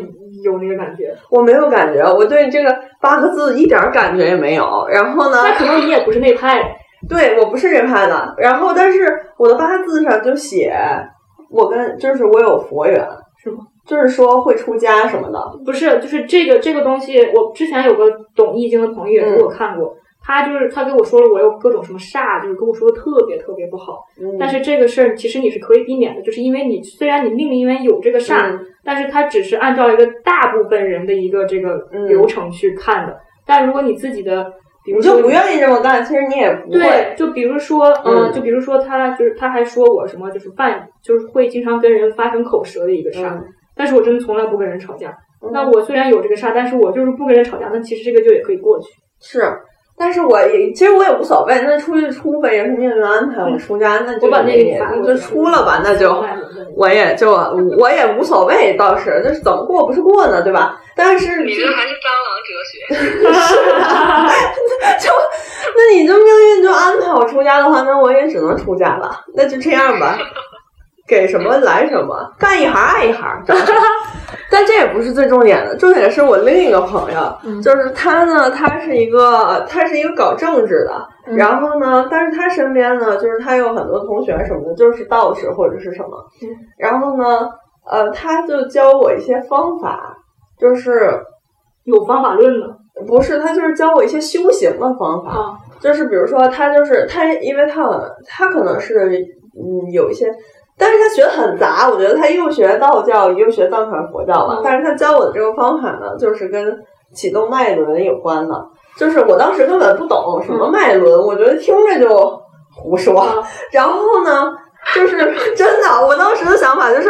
[0.43, 1.15] 有那个感觉。
[1.29, 4.87] 我没有感觉，我对这个八个字一点儿感觉也没有。
[4.89, 6.61] 然后呢，那可能你也不是那派，
[7.09, 9.07] 对我不是这派的，然后但是
[9.37, 10.73] 我的八字上就写
[11.49, 12.95] 我跟就是我有佛缘，
[13.43, 13.59] 是吗？
[13.85, 15.39] 就是说会出家什么的。
[15.65, 24.05] 不是，就是这个这个东西，我之前有个懂易经的朋友也给我看过，他就是他给我说了我有各种什么煞，就是跟我说的特别特别不好。
[24.21, 33.15] 嗯但是这个事儿其实你是可以避免的，就是因为你虽然你命里面有这个煞，嗯但是它只是按照一个大部分人的一个这个嗯流程去看的。
[33.45, 34.53] 但如果你自己的，
[34.83, 43.43] 比如你说就不愿意这么干，其实你也不对会。，就比如说，嗯，嗯就比如说他就是他还说我什么就是犯就是会经常跟人发生口舌的一个煞，嗯
[43.81, 45.09] 但是我真的从来不跟人吵架。
[45.09, 48.89] 嗯那我虽然有这个煞，但是我就是不跟人吵架，那其实这个就也可以过去。
[49.19, 49.41] 是，
[49.97, 56.23] 但是我也其实我也无所谓，那出去出呗，也是命运安排我出家，那就我把那个给你就出了吧，那就
[56.75, 60.79] 我也就我也无所谓，倒是那是怎么过不是过呢，对吧？
[60.95, 63.33] 但是你这还是蟑螂哲学。
[65.01, 65.09] 就
[65.75, 70.19] 那你这命运就安排我出家的话，那我也只能出家了，那就这样吧。
[71.11, 73.43] 给什么来什么，干一行爱一行。
[74.49, 86.11] 但这也不是最重点的，重点是我另一个朋友，就是他呢，他是一个他是一个搞政治的，然后呢，但是他身边呢，就是他有很多同学什么的，就是道士或者是什么，
[86.77, 87.49] 然后呢，
[87.89, 90.15] 呃，他就教我一些方法，
[90.57, 91.19] 就是
[91.83, 92.67] 有方法论的
[93.07, 97.83] 不是他就是教我一些修行的方法，啊，就是比如说他就是他，因为他
[98.27, 99.09] 他可能是
[99.55, 100.27] 嗯有一些，
[100.81, 104.61] 但是他学的很杂，我觉得他又学道教又学藏传佛教嘛，嗯。
[104.63, 106.75] 但是他教我的这个方法呢，就是跟
[107.13, 108.65] 启动脉轮有关的，
[108.97, 112.41] 就是我当时根本不懂什么脉轮，我觉得听着就
[112.75, 113.35] 胡说，啊
[113.71, 114.57] 然后呢。
[114.95, 115.15] 就是
[115.55, 117.07] 真的，我当时的想法就是，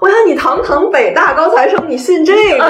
[0.00, 2.64] 我想你堂堂北大高材生，你信这个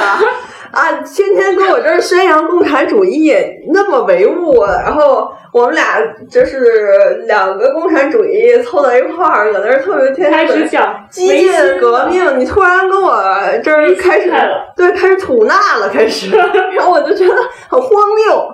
[0.72, 0.92] 啊？
[1.04, 3.34] 天天跟我这儿宣扬共产主义，
[3.72, 5.98] 那么唯物，然后我们俩
[6.30, 13.22] 就是两个共产主义凑到一块儿，搁那儿特别天开天始讲激进革命，你突然跟我
[13.62, 14.32] 这儿开始
[14.74, 16.34] 对开始吐纳了，开始，
[16.74, 17.34] 然后我就觉得
[17.68, 18.48] 很荒谬，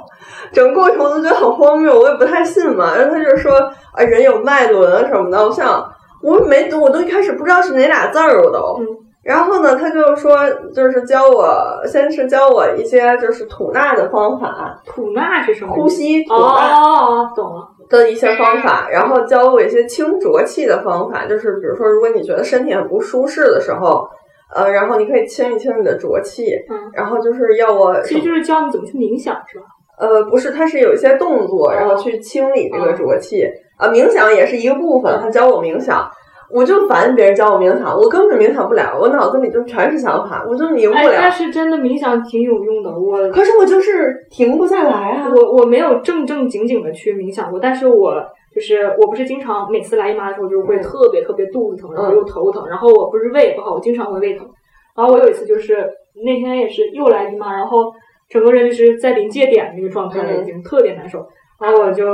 [0.53, 2.97] 整个过程我都觉得很荒谬，我也不太信嘛。
[2.97, 3.53] 然后他就说
[3.93, 5.89] 啊，人有脉轮什么的，我想
[6.23, 8.77] 我没我都一开始不知道是哪俩字儿，我都。
[8.81, 8.87] 嗯
[9.29, 10.39] 然后呢，他就说，
[10.75, 11.55] 就是教我，
[11.87, 15.75] 先是教我一些就是吐纳的方法，吐纳是什么？
[15.75, 17.69] 呼吸吐哦哦纳哦，懂了。
[17.91, 24.09] 的一些方法，然后教我一些清浊气的方法，就是比如说，如果你觉得身体很不舒适的时候，
[24.55, 29.67] 呃，然后你可以清一清你的浊气，嗯，然后就是要我其实就是教你怎么去冥想，是吧？
[29.99, 33.45] 呃，不是，它是有一些动作，然后去清理这个浊气。
[33.77, 36.11] 啊，冥想也是一个部分，他教我冥想，
[36.51, 41.31] 我就烦别人教我冥想，我根本冥想不了，我脑子里就全是想法，我就明不哎，但。
[41.31, 45.31] 是真的冥想挺有用的，我可是我就是停不下来啊！
[45.33, 48.15] 我我没有正正经经的去冥想过，但是我
[48.53, 54.49] 就是我不是经常每次来姨妈的时候就会嗯特别特别肚子疼，然后又头疼，然后我不是胃也不好，我经常会胃疼。
[54.97, 55.89] 然后我有一次就是
[56.25, 57.93] 那天也是又来姨妈，然后
[58.29, 61.25] 整个人就是在临界点那个状态了，嗯已经特别难受。
[61.61, 62.05] 然后我就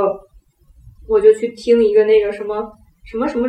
[1.09, 2.63] 我就去听一个那个什么
[3.05, 3.47] 什么什么。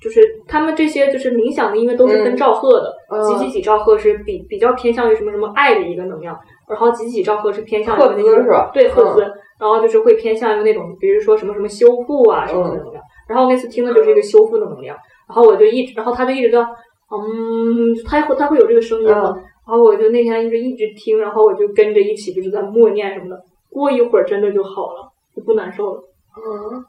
[0.00, 2.36] 就是他们这些就是冥想的音乐都是分嗯。
[2.36, 6.38] 兆赫的，嗯几几几兆赫是比比较偏向于什么什么爱的一个能量，
[6.68, 9.20] 然后几几几兆赫是偏向于那个对赫兹，
[9.58, 13.02] 然后就是会偏向于那种，比如说什么什么修复啊什么的能量。
[13.28, 14.96] 然后那次听的就是一个修复的能量，
[15.28, 19.44] 然后我就一直，然后他就一直在，嗯，他会他会有这个声音嘛，嗯。
[19.68, 26.02] 然后我就那天就一直听，然后我就跟着一起就是在默念什么的，过一会儿真的就好了，就不难受了。
[26.36, 26.84] 嗯，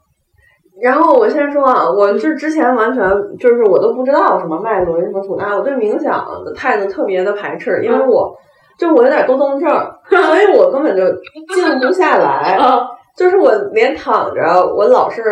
[0.80, 3.02] 然后我先说啊，我是之前完全
[3.38, 8.34] 就是我都不知道什么脉轮什么吐纳，我对冥想的态度特别的排斥，因为我
[8.78, 9.68] 就我有点多动症，
[10.08, 11.02] 所以我根本就
[11.54, 12.56] 静不下来。
[12.60, 14.40] 啊，就是我连躺着，
[14.74, 15.22] 我老是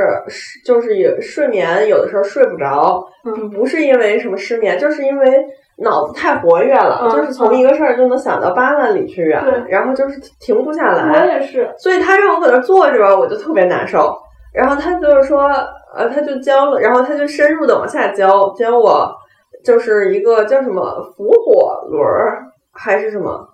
[0.65, 5.45] 就是也睡眠，有的时候睡不着，嗯不是因为什么失眠，就是因为
[5.79, 11.27] 脑子太活跃了，嗯就是从一个事儿就能想到八万里去远，然后就是停不下来我来。
[11.39, 14.15] 也是，所以他让我搁那儿坐着吧，我就特别难受。
[14.53, 15.43] 然后他就是说，
[15.95, 19.11] 呃，他就教了，然后他就深入的往下教，教我
[19.65, 22.43] 就是一个叫什么伏火轮儿
[22.73, 23.49] 还是什么？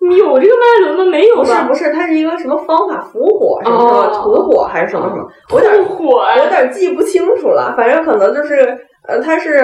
[0.00, 1.04] 有这个脉轮吗？
[1.10, 1.42] 没有吧？
[1.42, 3.00] 不是不是，它是一个什么方法？
[3.00, 5.26] 伏火什么什么哦吐火还是什么什么？
[5.52, 8.78] 我有点吐火我有点记不清楚了，反正可能就是。
[9.08, 9.56] 呃，它是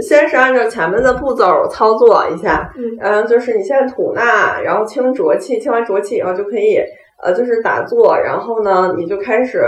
[0.00, 6.80] 先是按照前面的步骤操作一下，嗯嗯，就是你现在吐纳，然后清浊气，清完浊气以后就可以，
[7.22, 9.62] 呃，就是打坐，然后呢，你就开始，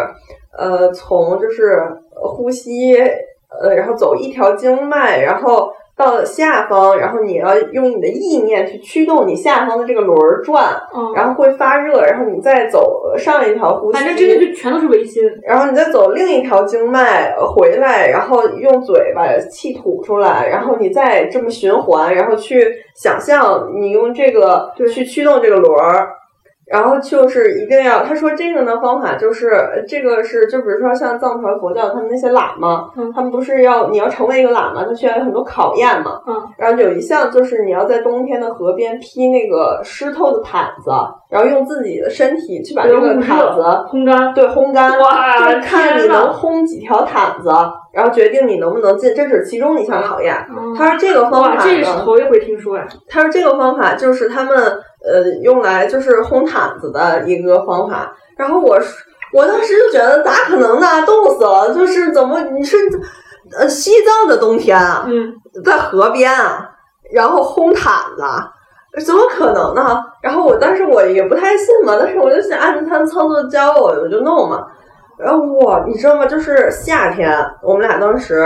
[0.56, 1.80] 呃，从就是
[2.12, 15.22] 呼吸，呃，然后走一条经脉，然后到下方，然后你要用你的意念去驱动你下方的这个轮儿转，嗯，然后会发热，然后你再走上一条呼吸，反正这个就全都是唯心。
[15.42, 26.08] 然后你再走另一条经脉呃回来，然后用嘴把气吐出来，然后你再这么循环，然后去想象你用这个对去驱动这个轮儿，
[26.70, 40.90] 然后就是一定要他说这个呢方法就是呃这个是就比如说像藏传佛教他们那些喇嘛，嗯他们不是要你要成为一个喇嘛，他需要有很多考验嘛，嗯，然后有一项就是你要在冬天的河边披那个湿透的毯子，
[41.28, 43.62] 然后用自己的身体去把这个毯子。
[43.90, 44.32] 烘干。
[44.32, 47.50] 对，烘干，哇就是看你能烘几条毯子，
[47.92, 50.36] 然后决定你能不能进，这是其中一项考验。
[50.50, 52.86] 嗯他说这个方哇，法这也是，头一回听说呀。
[53.08, 54.54] 他说这个方法就是他们
[55.04, 58.14] 呃用来就是烘毯子的一个方法。
[58.36, 60.86] 然后我是我当时就觉得咋可能呢？
[61.06, 61.74] 冻死了！
[61.74, 62.76] 就是怎么你是
[63.58, 65.32] 呃西藏的冬天啊，嗯，
[65.64, 66.70] 在河边啊，
[67.12, 70.02] 然后烘毯子，怎么可能呢？
[70.22, 74.66] 然后我当时我也不太信嘛，但是我就想按照他们操作教我，我就弄嘛。
[75.18, 76.26] 然后我你知道吗？
[76.26, 77.30] 就是夏天，
[77.62, 78.42] 我们俩当时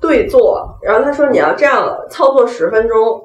[0.00, 3.20] 对坐，然后他说你要这样操作十分钟，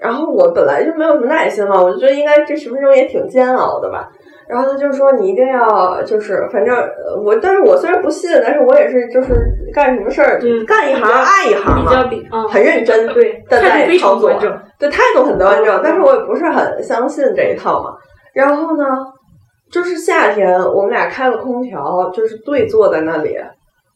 [0.00, 4.08] 然后我本来就没有什么耐心嘛，我就觉得应该这十分钟也挺煎熬的吧。
[4.48, 9.34] 然后他就说你一定要就是反正呃我，但是我虽然不信，但是我也是就是
[9.74, 14.62] 干什么事儿、嗯干一行爱一行嘛，比较比啊，很认真对，的态度非在操作常端正。
[14.78, 17.90] 对态度很端正嗯，但是我也不是很相信这一套嘛。
[18.32, 18.84] 然后呢，
[19.70, 23.36] 就是夏天我们俩开了空调，就是对坐在那里，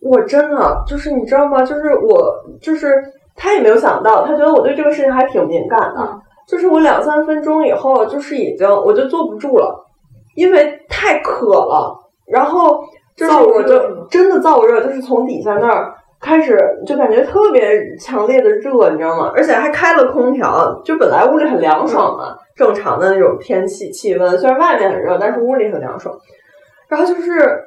[0.02, 1.64] 我真的就是你知道吗？
[1.64, 2.92] 就是我就是
[3.36, 6.00] 他也没有想到，他觉得我对这个事情还挺敏感的。
[6.00, 9.86] 嗯就是我两三分钟以后，就是已经我就坐不住了，
[10.34, 11.96] 因为太渴了。
[12.26, 12.82] 然后
[13.16, 13.78] 就是我就
[14.10, 19.30] 真的燥热，就是从底下那儿开始就感觉特别强烈的热，你知道吗？
[19.34, 26.14] 而且还开了空调，就本来屋里很凉爽嘛，正常的那种天气气温，虽然外面很热，但是屋里很凉爽。
[26.88, 27.64] 然后就是，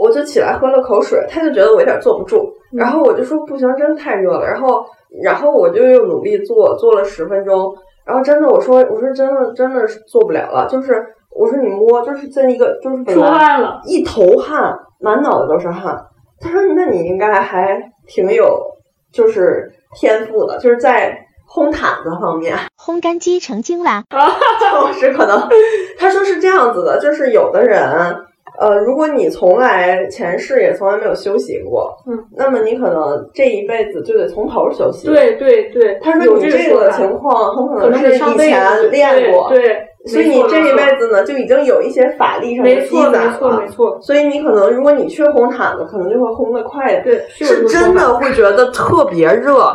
[0.00, 4.46] 我就起来喝了口水，他就觉得我有点坐不住，然后我就说不行，真太热了。
[4.46, 4.84] 然后，
[5.22, 15.98] 然后我就又努力做，做了十分钟，然后真的我说我说真的真的是做不了了，就是我说你摸，就是在一个就是本出来汗了，一头汗，满脑子都是汗。
[16.40, 18.60] 他说：“那你应该还挺有
[19.12, 21.16] 就是天赋的，就是在
[21.48, 24.02] 烘毯子方面，烘干机成精啦！
[24.10, 25.48] 就是可能。”
[25.96, 27.80] 他说是这样子的，就是有的人，
[28.62, 47.04] 呃，如果你从来前世也从来没有休息过，嗯，那么你可能这一辈子就得从头休息。，对对对，他说有你这个情况很可可能是以前练过，对，对所以你这一辈子呢就已经有一些法力上的积没错攒没错了没错，所以你可能，如果你去烘毯子，可能就会烘的快一点。
[47.04, 49.74] 对，是真的会觉得特别热，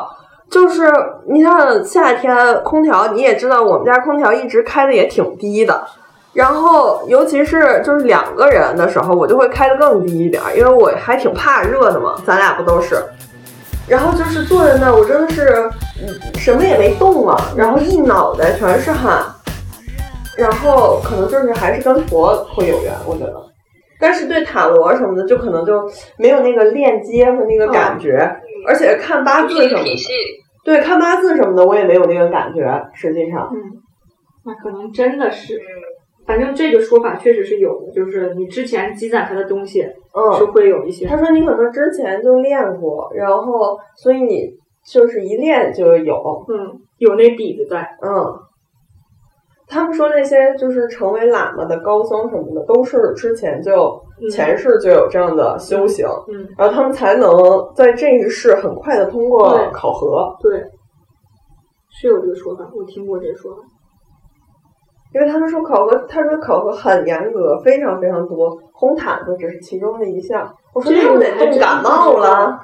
[0.50, 0.84] 就是
[1.28, 2.34] 你像夏天
[2.64, 5.84] 空调，你也知道我们家空调一直开的也挺低的，
[6.34, 13.04] 然后尤其是就是两个人的时候，我就会开的更低一点，因为我还挺怕热的嘛，咱俩不都是。
[13.88, 15.70] 然后就是坐在那儿，我真的是
[16.02, 19.24] 嗯什么也没动啊，然后一脑袋全是汗，
[20.38, 23.34] 然后可能就是还是跟佛会有缘，我觉得。
[24.00, 28.20] 但是对塔罗什么的，就可能就没有那个链接和那个感觉，
[28.68, 29.96] 而且看八字什么的，
[30.64, 32.90] 对，看八字什么的，我也没有那个感觉。
[32.94, 33.58] 实际上，嗯，
[34.46, 35.64] 那可能真的是，嗯，
[36.28, 44.54] 反正这个说法确实是有的，就是你之前积攒他的东西是嗯，会有一些，他说你可能之前就练过，然后所以你
[44.86, 48.40] 就是一练就有，嗯，有那底子在，嗯。
[49.70, 57.30] 他们说那些就是成为喇嘛的高僧什么的，都是之前就嗯前世就有这样的修行，嗯，然后他们才能
[57.76, 60.34] 在这一世很快的通过考核。
[60.42, 60.64] 对，
[61.90, 63.62] 是有这个说法，我听过这个说法。
[65.14, 70.54] 因为他们说考核，他说考核很严格，非常非常多，红毯子只是其中的一项。
[70.74, 72.60] 我说那不得冻感冒了？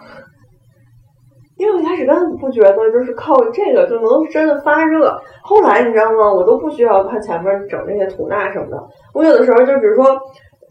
[1.58, 6.32] 因为我一开始根本不觉得就是靠这个就能真的发热，后来你知道吗？
[6.34, 10.20] 我都不需要看前面整那些吐纳什么的，我有的时候就比如说。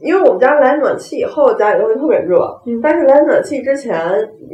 [0.02, 2.38] 因为我们家来暖气以后，家里都会特别热。
[2.66, 3.96] 嗯但是来暖气之前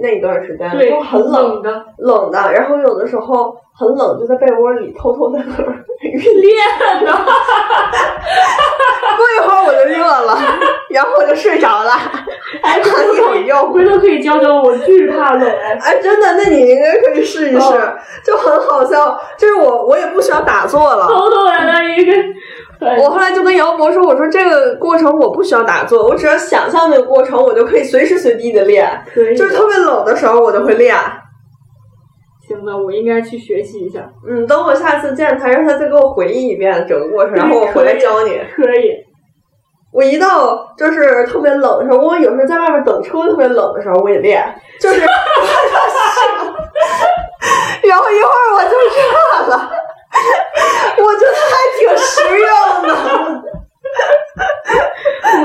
[0.02, 1.84] 那一段时间对，都很冷的。
[1.98, 7.12] 冷的，然后有的时候很冷，就在被窝里偷偷在那儿 练呢。
[9.18, 10.38] 过一会儿我就热了，
[10.90, 11.92] 然后我就睡着了，
[12.62, 13.72] 哎，很有用。
[13.72, 15.76] 回头可以教教我，巨怕冷哎。
[15.80, 17.72] 哎，真的，那你应该可以试一试，
[18.22, 19.18] 就很好笑。
[19.36, 21.06] 就是我，我也不需要打坐了。
[21.08, 22.12] 偷偷在那一个。
[22.80, 28.88] 我后来就跟姚博说：“我说这个过程我不需要打坐，我只要想象那个过程，我就可以随时随地的练。
[29.36, 30.94] 就是特别冷的时候，我就会练。
[32.46, 34.08] 行吧，我应该去学习一下。
[34.28, 38.40] 嗯，等我下次见他，让他再给我回忆一遍整个过程，然后我回来教你。
[38.54, 38.92] 可以。
[39.92, 44.44] 我一到就是特别冷的时候，我有时候在外面等车特别冷的时候，我也练，
[44.80, 45.00] 就是，
[47.88, 49.70] 然后一会儿我就热了。”
[50.98, 52.48] 我觉得还挺实用
[52.88, 53.42] 的，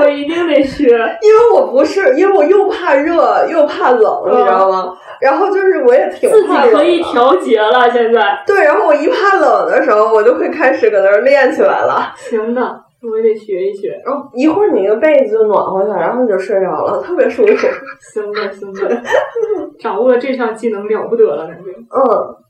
[0.00, 0.88] 我一定得学，
[1.22, 4.96] 因为我不是，因为我又怕热又怕冷，你知道吗？
[5.20, 12.12] 然后就是我也挺自己可以调节了，现在对，然后我一怕冷的时候，我就会开始搁那儿练起来了。
[12.16, 12.60] 行的，
[13.02, 13.98] 我也得学一学。
[14.04, 17.66] 然后一会儿你那个被子就暖和了，然后你就睡着了，特别舒服。
[18.12, 19.02] 行的，行的，
[19.80, 21.70] 掌握了这项技能了不得了，感觉。
[21.70, 22.43] 嗯。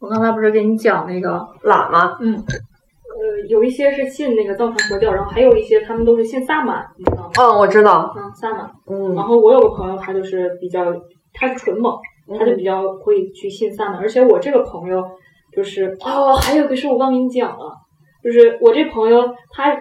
[0.00, 1.30] 我刚才不是给你讲那个
[1.64, 7.30] 喇嘛，嗯，呃，有一些是信那个藏传佛教，然后还有一些他们都是信萨满，你知道吗？
[7.36, 8.14] 嗯，我知道。
[8.16, 8.70] 嗯，萨满。
[8.86, 9.14] 嗯。
[9.16, 10.84] 然后我有个朋友，他就是比较，
[11.34, 11.98] 他是纯蒙，
[12.38, 15.02] 他就比较会去信萨满，而且我这个朋友
[15.52, 17.74] 就是哦，还有个事我忘跟你讲了，
[18.22, 19.76] 就是我这朋友他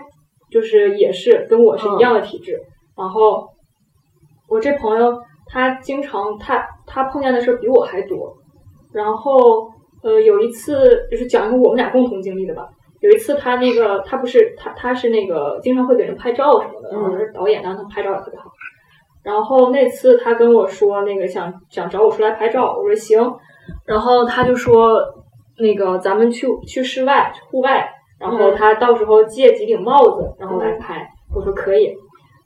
[0.49, 2.65] 就是也是跟我是一样的体质，嗯、
[2.97, 3.47] 然后
[4.49, 8.36] 我这朋友他经常他他碰见的事比我还多，
[8.91, 9.77] 然后。
[10.08, 12.66] 呃，有一次就是讲一个我们俩共同经历的吧。
[13.01, 18.49] 有一次他那个他不是他他是那个经常会给人拍照什么的，然后是导演，但是他拍照也特别好。
[19.22, 23.20] 然后那次他跟我说那个想想找我出来拍照，我说行。
[23.86, 24.97] 然后他就说
[25.60, 27.86] 那个咱们去去室外户外，
[28.18, 31.05] 然后他到时候借几顶帽子，然后来拍。
[31.36, 31.93] 我说可以。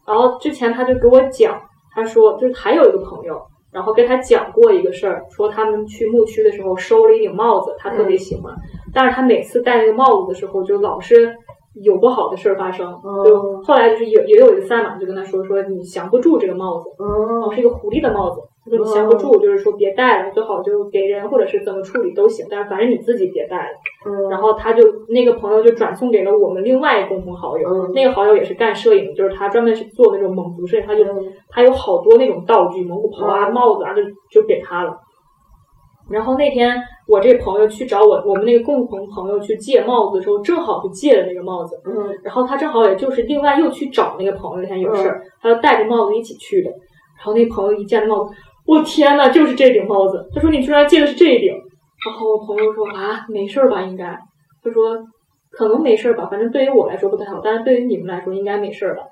[0.07, 1.61] 然后之前他就给我讲，
[1.93, 3.39] 他说就是还有一个朋友。
[3.71, 8.53] 然后跟他讲过一个事儿，说他们去牧区的时候收了一顶帽子，他特别喜欢，
[8.93, 11.35] 但是他每次戴那个帽子的时候，就老是
[11.73, 12.93] 有不好的事儿发生。
[13.25, 24.29] 就后来就是也也有一个萨满就跟他说说你降不住这个帽子，哦，是一个狐狸的帽子，他说你降不住，就是说别戴了，最好就给人或者是怎么处理都行，但是反正你自己别戴了。
[24.29, 31.05] 然后他就那个朋友就转送给了我们另外一个共同好友，那个好友也是干摄影，就是他专门去做那种蒙族摄影，他就
[31.49, 34.97] 他有好多那种道具，蒙古袍啊、帽子啊，就就给他了。
[36.11, 41.79] 然后那天我这朋友去找我，我们那个共同朋友去借帽子的时候，正好就借了那个帽子。
[41.85, 42.09] 嗯。
[42.23, 46.69] 然后他正好也就是另外又去找那个朋友，那天有事儿，他就戴着帽子一起去的。
[46.69, 48.33] 然后那朋友一见帽子，
[48.65, 50.27] 我天呐，就是这顶帽子！
[50.33, 51.53] 他说你居然借的是这一顶。
[52.05, 53.81] 然后我朋友说啊，没事儿吧？
[53.81, 54.17] 应该。
[54.63, 54.97] 他说
[55.51, 59.03] 可能没事儿吧，反正对于我来说不太好，但是对于你们来说应该没事儿吧。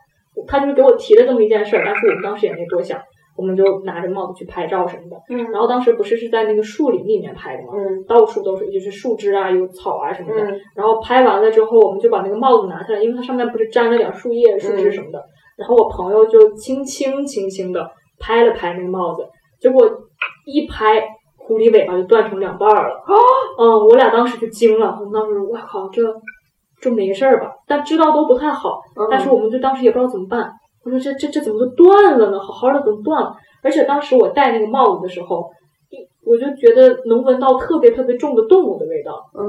[0.48, 3.00] 他就是给我提了这么一件事儿，但是我们当时也没多想。
[3.40, 15.24] 我们就拿着帽子去拍照什么的，嗯，然后当时不是是在那个树林里面拍的嘛，嗯，到处都是就是树枝啊，有草啊什么的，嗯，然后拍完了之后，我们就把那个帽子拿下来，因为它上面不是沾了点树叶、树枝什么的，
[15.58, 19.26] 然后我朋友就轻轻轻轻的拍了拍那个帽子，
[19.62, 19.90] 结果
[20.46, 23.16] 一拍，狐狸尾巴就断成两半了，哦，
[23.58, 26.02] 嗯，我俩当时就惊了，我们当时我靠，这
[26.82, 27.54] 这没事儿吧？
[27.66, 30.52] 但知道都不太好，但是我们就当时也不知道怎么办。
[30.84, 32.40] 我说这这这怎么就断了呢？
[32.40, 33.36] 好好的怎么断了？
[33.62, 35.50] 而且当时我戴那个帽子的时候，
[36.26, 39.20] 我就觉得能闻到特别特别重的动物的味道。
[39.38, 39.44] 嗯，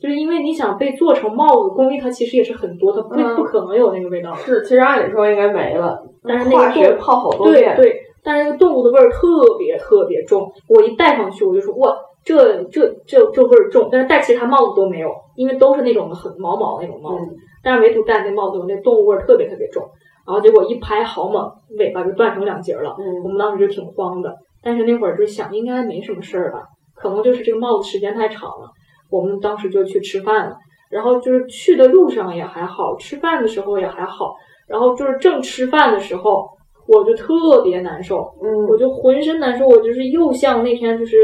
[0.00, 4.34] 就是因为你想被做成帽子，工艺它其实也是很多，它不、嗯、不可能有那个味道。
[4.34, 7.76] 是，其实按理说应该没了，但是那个化学泡好多遍。
[7.76, 10.50] 对对，但是那个动物的味儿特别特别重。
[10.68, 13.88] 我一戴上去，我就说哇，这这这这味儿重。
[13.92, 17.26] 但是戴其他帽子都没有，因为都是那种很毛毛那种帽子。
[17.30, 19.84] 嗯、但是唯独戴那帽子，那动物味儿特别特别重。
[20.26, 22.94] 然后结果一拍好猛，尾巴就断成两截了。
[22.98, 26.62] 嗯，我们当时就挺慌的，但是那会儿就想应该没什么事儿吧，
[26.94, 28.70] 可能就是这个帽子时间太长了。
[29.10, 30.56] 我们当时就去吃饭了，
[30.90, 34.34] 然后就是去的路上也还好，吃饭的时候也还好，
[34.68, 36.48] 然后就是正吃饭的时候，
[36.86, 41.16] 我就特别难受，嗯，我就浑身难受，我就是又像那天就是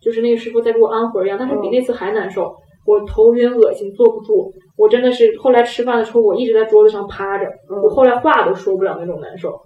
[0.00, 2.52] 就是那个师傅在给我安魂一样，但是比那次还难受。
[2.86, 4.52] 我头晕恶心，坐不住。
[4.76, 9.58] 我真的是后来吃饭的时候，我一直在桌子上趴着，嗯我后来话都说不了那种难受。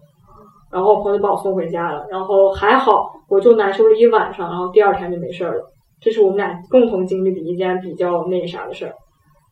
[0.72, 5.64] 然后我朋友就把我送回家了，然后还好，我就难受了一晚上，然后第二天就没事儿了。
[6.00, 8.94] 这是我们俩共同经历的一件比较那啥的事儿。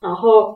[0.00, 0.54] 然后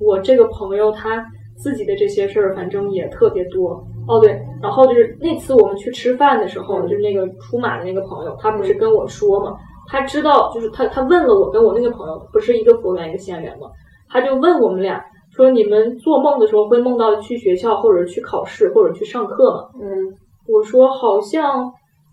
[0.00, 1.24] 我这个朋友他
[1.56, 3.82] 自己的这些事儿，反正也特别多。
[4.08, 9.56] 哦对，然后就是那次我们去吃饭的时候，就是那个出马的那个朋友，他不是跟我说嘛，
[9.86, 13.68] 他知道就是他他问了我跟我那个朋友，不是一个服务员一个线员嘛，
[14.08, 19.68] 他就问我们俩说你们做梦的时候会梦到去学校或者去考试或者去上课吗？
[19.80, 20.16] 嗯
[20.46, 21.72] 我说好像，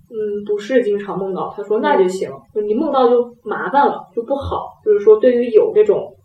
[0.09, 1.53] 嗯，不是经常梦到。
[1.55, 4.69] 他说那就行，就你梦到就麻烦了，就不好。
[4.85, 6.15] 就是说，对于有这种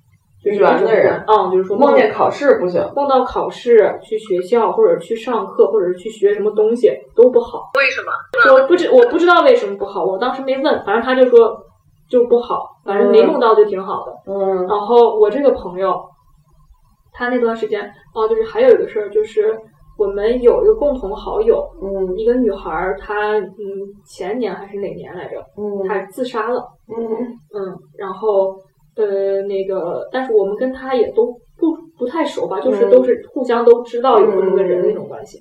[0.46, 2.80] 就是缘的人嗯，就是说梦见考试不行。
[2.94, 7.70] 梦到考试、去学校或者去上课或者是去学什么东西都不好。
[7.76, 8.12] 为什么？
[8.54, 11.56] 我不知我不知道为什么不好，我当时没问，反正他就说
[12.08, 14.12] 就不好，反正没梦到就挺好的。
[14.32, 16.00] 嗯然后我这个朋友，
[17.12, 17.82] 他那段时间
[18.14, 19.58] 哦，就是还有一个事儿，就是
[19.98, 23.56] 我们有一个共同好友，嗯一个女孩儿，她嗯
[24.06, 26.96] 前年还是哪年来着，嗯她自杀了，嗯
[27.52, 28.56] 嗯，然后
[28.96, 31.26] 呃那个，但是我们跟他也都
[31.58, 32.90] 不不太熟吧，就是嗯。
[32.90, 35.38] 都是互相都知道有这么个人的那种关系。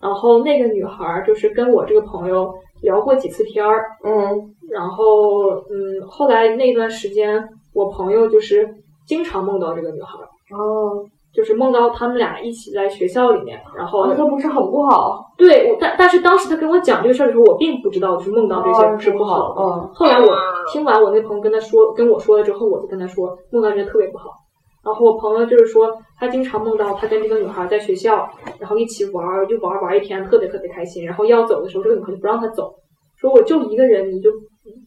[0.00, 4.54] 然后那个女孩儿就是跟我这个朋友聊过几次天儿，嗯。
[4.70, 8.68] 然后嗯，后来那段时间，我朋友就是
[9.06, 10.26] 经常梦到这个女孩儿，
[10.58, 11.04] 哦，
[11.36, 15.22] 就是梦到他们俩一起在学校里面，然后哦，那不是很不好？
[15.36, 19.60] 对，我但但是当时他跟我讲这个事儿的时候，我并不知道，就是梦到这些哦是不好的。
[19.62, 20.26] 嗯后来我
[20.72, 24.30] 听完我那朋友跟他说跟我说了之后，我就跟他说梦到这些特别不好。
[24.82, 28.26] 然后我朋友就是说，他经常梦到他跟这个女孩在学校，
[28.60, 31.04] 然后一起玩儿，就玩儿玩儿一天，特别特别开心。
[31.04, 32.72] 然后要走的时候，这个女孩就不让他走，
[33.16, 34.30] 说我就一个人，你就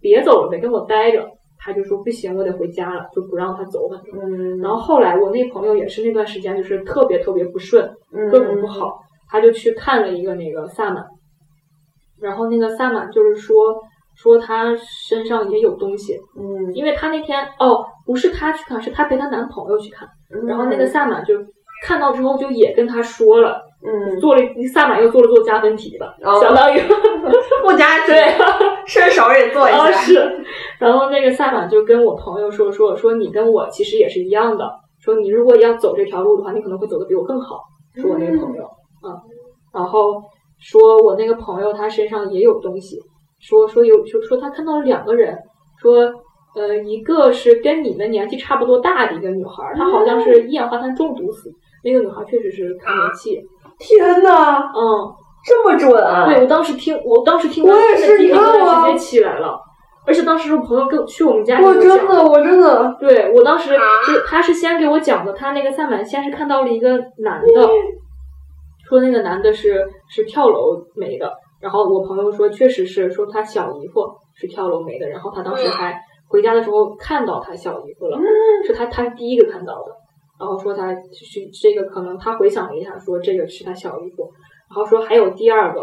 [0.02, 1.28] 别走了呗，跟我待着。
[1.60, 4.18] 他就说不行，我得回家了，就不让他走，反正。
[4.18, 7.84] 嗯，然后后来我那朋友也是那段时间就是特别特别不顺，
[8.14, 8.32] 嗯。
[8.32, 8.98] 各种不好，
[9.30, 11.06] 他就去看了一个那个萨满，
[12.22, 13.56] 然后那个萨满就是说
[14.16, 14.74] 说他
[15.08, 21.36] 身上也有东西，嗯，因为他那天哦不是他去看，是他陪她男朋友去看，嗯，然后那个萨满就
[21.84, 24.42] 看到之后就也跟他说了，嗯，做了
[24.74, 26.40] 萨满又做了做加分题吧，哦。
[26.42, 26.80] 相当于
[27.64, 28.34] 不加对。
[28.86, 30.44] 顺手也做一啊，下，是，
[30.80, 34.68] 然后那个萨满就跟我朋友说说说你跟我其实也是一样的，
[35.00, 37.62] 说你如果要走这条路的话，你可能会走的比我更好，
[37.96, 38.64] 说我那个朋友，
[39.06, 39.16] 嗯，
[39.72, 40.24] 然后
[40.60, 42.98] 说我那个朋友他身上也有东西，
[43.40, 45.38] 说说有就说他看到了两个人，
[45.80, 46.12] 说
[46.56, 51.54] 呃一个是跟你们年纪差不多大的一个女孩儿，她好像是一氧化碳中毒死，
[51.84, 53.40] 那个女孩确实是更年期，
[53.78, 55.16] 天哪，嗯。
[55.42, 56.26] 这么准啊！
[56.26, 59.58] 对，我当时听，我当时听我也是你真的鸡皮疙看我直接起来了。
[60.06, 63.74] 而且当时我朋友跟去我们家给我真的，我真的，对我当时
[64.06, 67.70] 是他是先给我讲的，他那个萨满先是看到了一个男的，
[68.86, 74.02] 说那个男的是是跳楼没的，然后我朋友说确实是说他小姨夫
[74.36, 78.20] 是跳楼没的，然后他当时还回家的时候看到他小姨夫了，
[78.68, 79.96] 是他他是第一个看到的，
[80.40, 84.32] 然后说他是这个可能他回想了一下，说这个是他小姨夫，
[84.70, 85.82] 然后说还有第二个！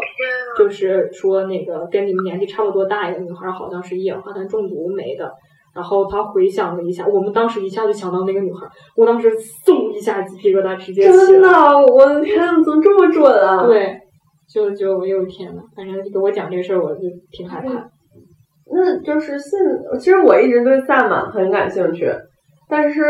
[0.57, 5.31] 就是说那个跟你们年纪差不多大一个女孩，好像是一氧化碳中毒没的。
[5.75, 9.31] 然后他回想了一下，我们当时一下就想到那个女孩，我当时
[9.63, 11.49] 嗖一下鸡皮疙瘩直接起真的。，
[11.93, 13.95] 我的天，怎么这么准啊？，对，
[14.51, 17.01] 就就哎呦天呐，反正你给我讲这事儿，我就
[17.31, 17.73] 挺害怕。
[18.73, 19.59] 那就是现，
[19.99, 22.11] 其实我一直对萨满很感兴趣，
[22.67, 23.03] 但是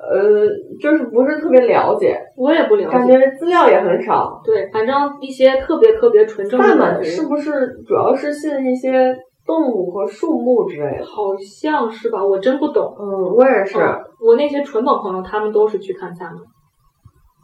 [0.00, 0.48] 呃，
[0.80, 3.06] 就是不是特别了解，我也不了解感。
[3.06, 4.40] 觉资料也很少。
[4.42, 9.14] 对，反正一些特别特别纯正的萨满是不是主要是信一些
[9.46, 11.04] 动物和树木之类的？
[11.04, 12.24] 好像是吧？
[12.24, 12.94] 我真不懂。
[12.98, 13.78] 嗯，我也是。
[13.78, 16.36] 嗯我那些纯本朋友，他们都是去看萨满。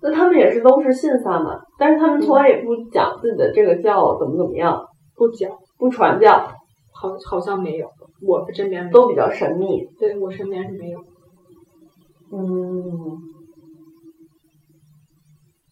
[0.02, 4.78] 那他们也是都是信萨满，但是他们从来也不讲自己的这个教怎么怎么样，
[5.16, 6.32] 不讲，不传教，
[6.92, 7.88] 好好像没有，
[8.26, 9.86] 我身边没有都比较神秘。
[9.98, 10.98] 对我身边是没有。
[12.32, 12.38] 嗯，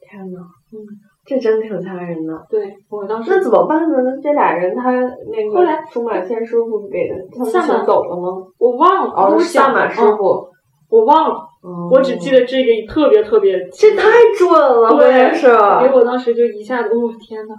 [0.01, 0.39] 天呐，
[0.73, 0.77] 嗯，
[1.27, 2.47] 这真挺吓人的。
[2.49, 3.97] 对我当时那怎么办呢？
[4.05, 8.47] 那这俩人他那个后来个出马仙师傅给的，他们萨满先走了吗？
[8.59, 10.49] 我忘了，他哦，跟我是萨马师傅。
[10.91, 14.03] 我忘了，哦我只记得这个特别特别，这太
[14.39, 15.47] 准了，对是。
[15.49, 17.55] 给我当时就一下子，哦天呐，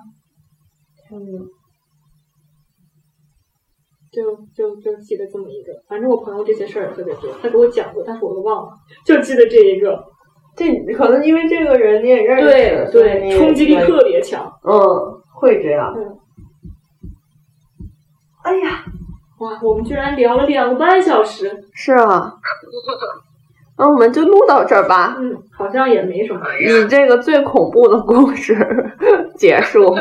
[1.10, 1.40] 天呐
[4.16, 5.74] 就就就记得这么一个。
[5.90, 8.70] 反正我朋友这些事儿也特别多，他给我讲过，但是我都忘了，
[9.06, 10.02] 就记得这一个。
[10.56, 14.50] 这可能因为这个人你也认识，对对，冲击力特别强。
[14.64, 14.72] 嗯，
[15.34, 15.94] 会这样。
[15.98, 16.18] 嗯，
[18.42, 18.86] 哎呀，
[19.40, 22.36] 哇，我们居然聊了两个半小时，是啊，
[23.78, 25.18] 那我们就录到这儿吧。
[25.20, 26.40] 嗯，好像也没什么。
[26.46, 28.56] 哎呀以这个最恐怖的故事
[29.36, 29.94] 结束，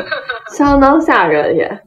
[0.53, 1.81] 相当吓人也。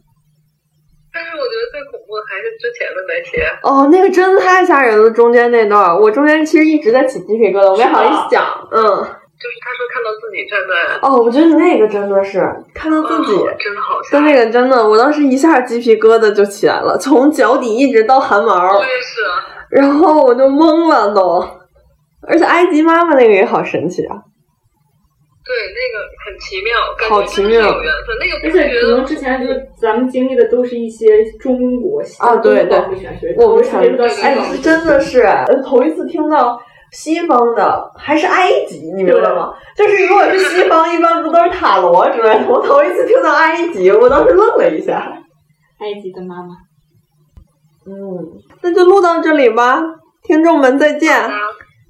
[2.08, 3.44] 我还是之前的那些。
[3.62, 8.42] 哦，那个真的太吓人了，中间那段，我中间其实一直在起鸡皮疙瘩，我没好意思讲。
[8.72, 12.40] 嗯，就是他说看到自己站在，哦，我觉得那个真的是
[12.74, 14.24] 看到自己哦真的好吓人。
[14.24, 21.46] 那个真的，我当时一下鸡皮疙瘩就起来了，从脚底一直到汗毛我，也是啊，然后我就懵了都。
[22.26, 24.16] 而且埃及妈妈那个也好神奇啊！
[25.48, 28.16] 对，那个很奇妙，感好奇妙有缘分。
[28.20, 29.48] 那个而且可能之前就
[29.80, 32.76] 咱们经历的都是一些中国啊对对
[33.38, 36.60] 我们特别是到西哎方，真的是呃头一次听到
[36.92, 39.54] 西方的，还是埃及，你明白吗？
[39.74, 42.46] 就是如果是西方， 一般不都是塔罗之类的？
[42.46, 45.10] 我头一次听到埃及，我当时愣了一下。
[45.78, 46.56] 埃及的妈妈。
[47.86, 47.94] 嗯，
[48.60, 49.82] 那就录到这里吧，
[50.24, 51.18] 听众们再见。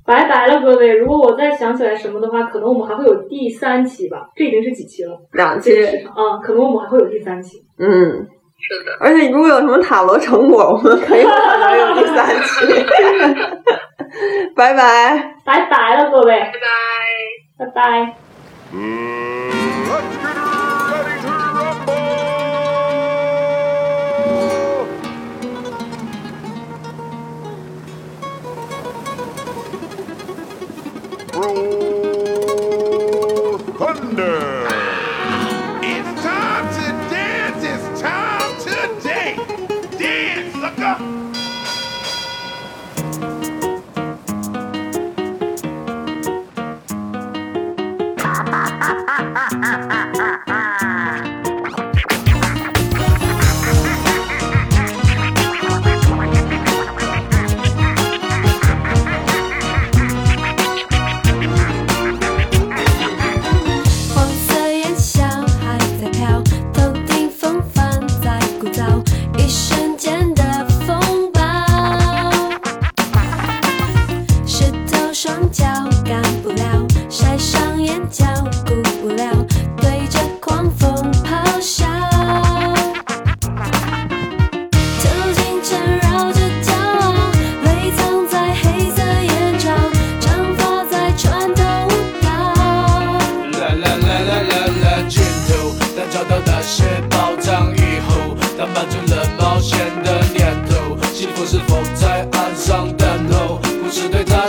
[0.08, 0.96] 啊，拜拜了，各位！
[0.96, 4.26] 如果我再想起来什么的话，可能我们还会有第三期吧。
[4.34, 5.14] 这已经是几期了？
[5.32, 5.70] 两期，
[6.06, 7.58] 啊，可能我们还会有第三期。
[7.78, 7.86] 嗯，
[8.58, 12.66] 是的，而且如果有什么塔罗成果，我们可以可能有第三期。
[14.56, 15.34] 拜拜。
[15.44, 17.66] 拜拜了，各位，拜拜。
[17.66, 18.16] 拜拜。
[18.72, 19.37] Let's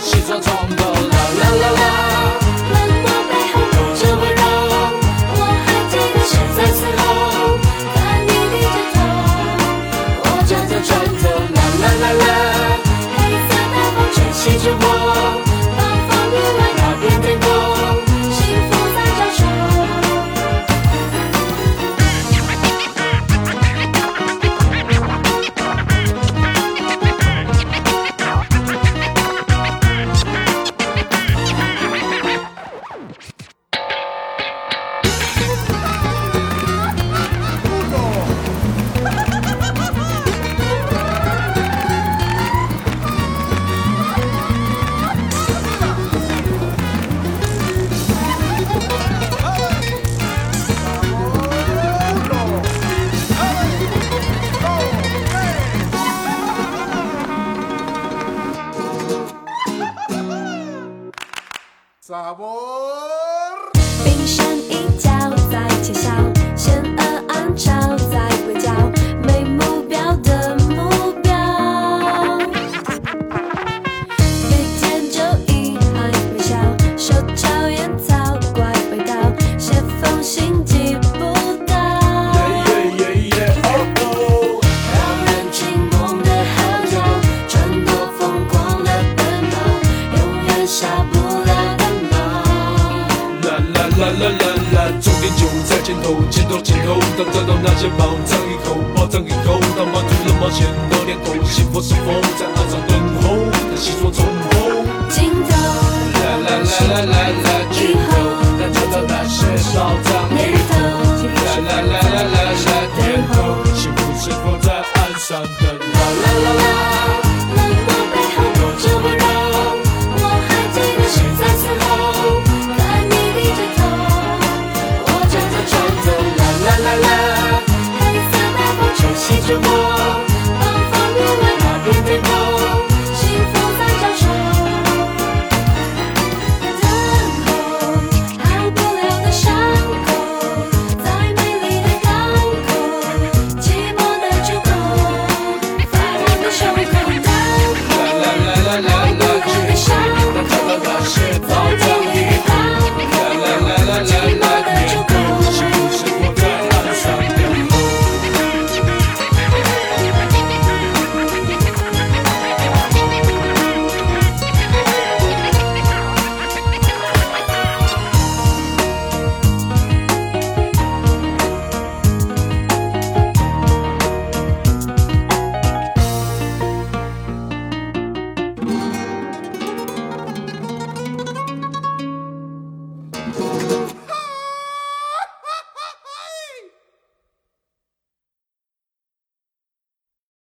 [0.02, 0.79] 始作俑。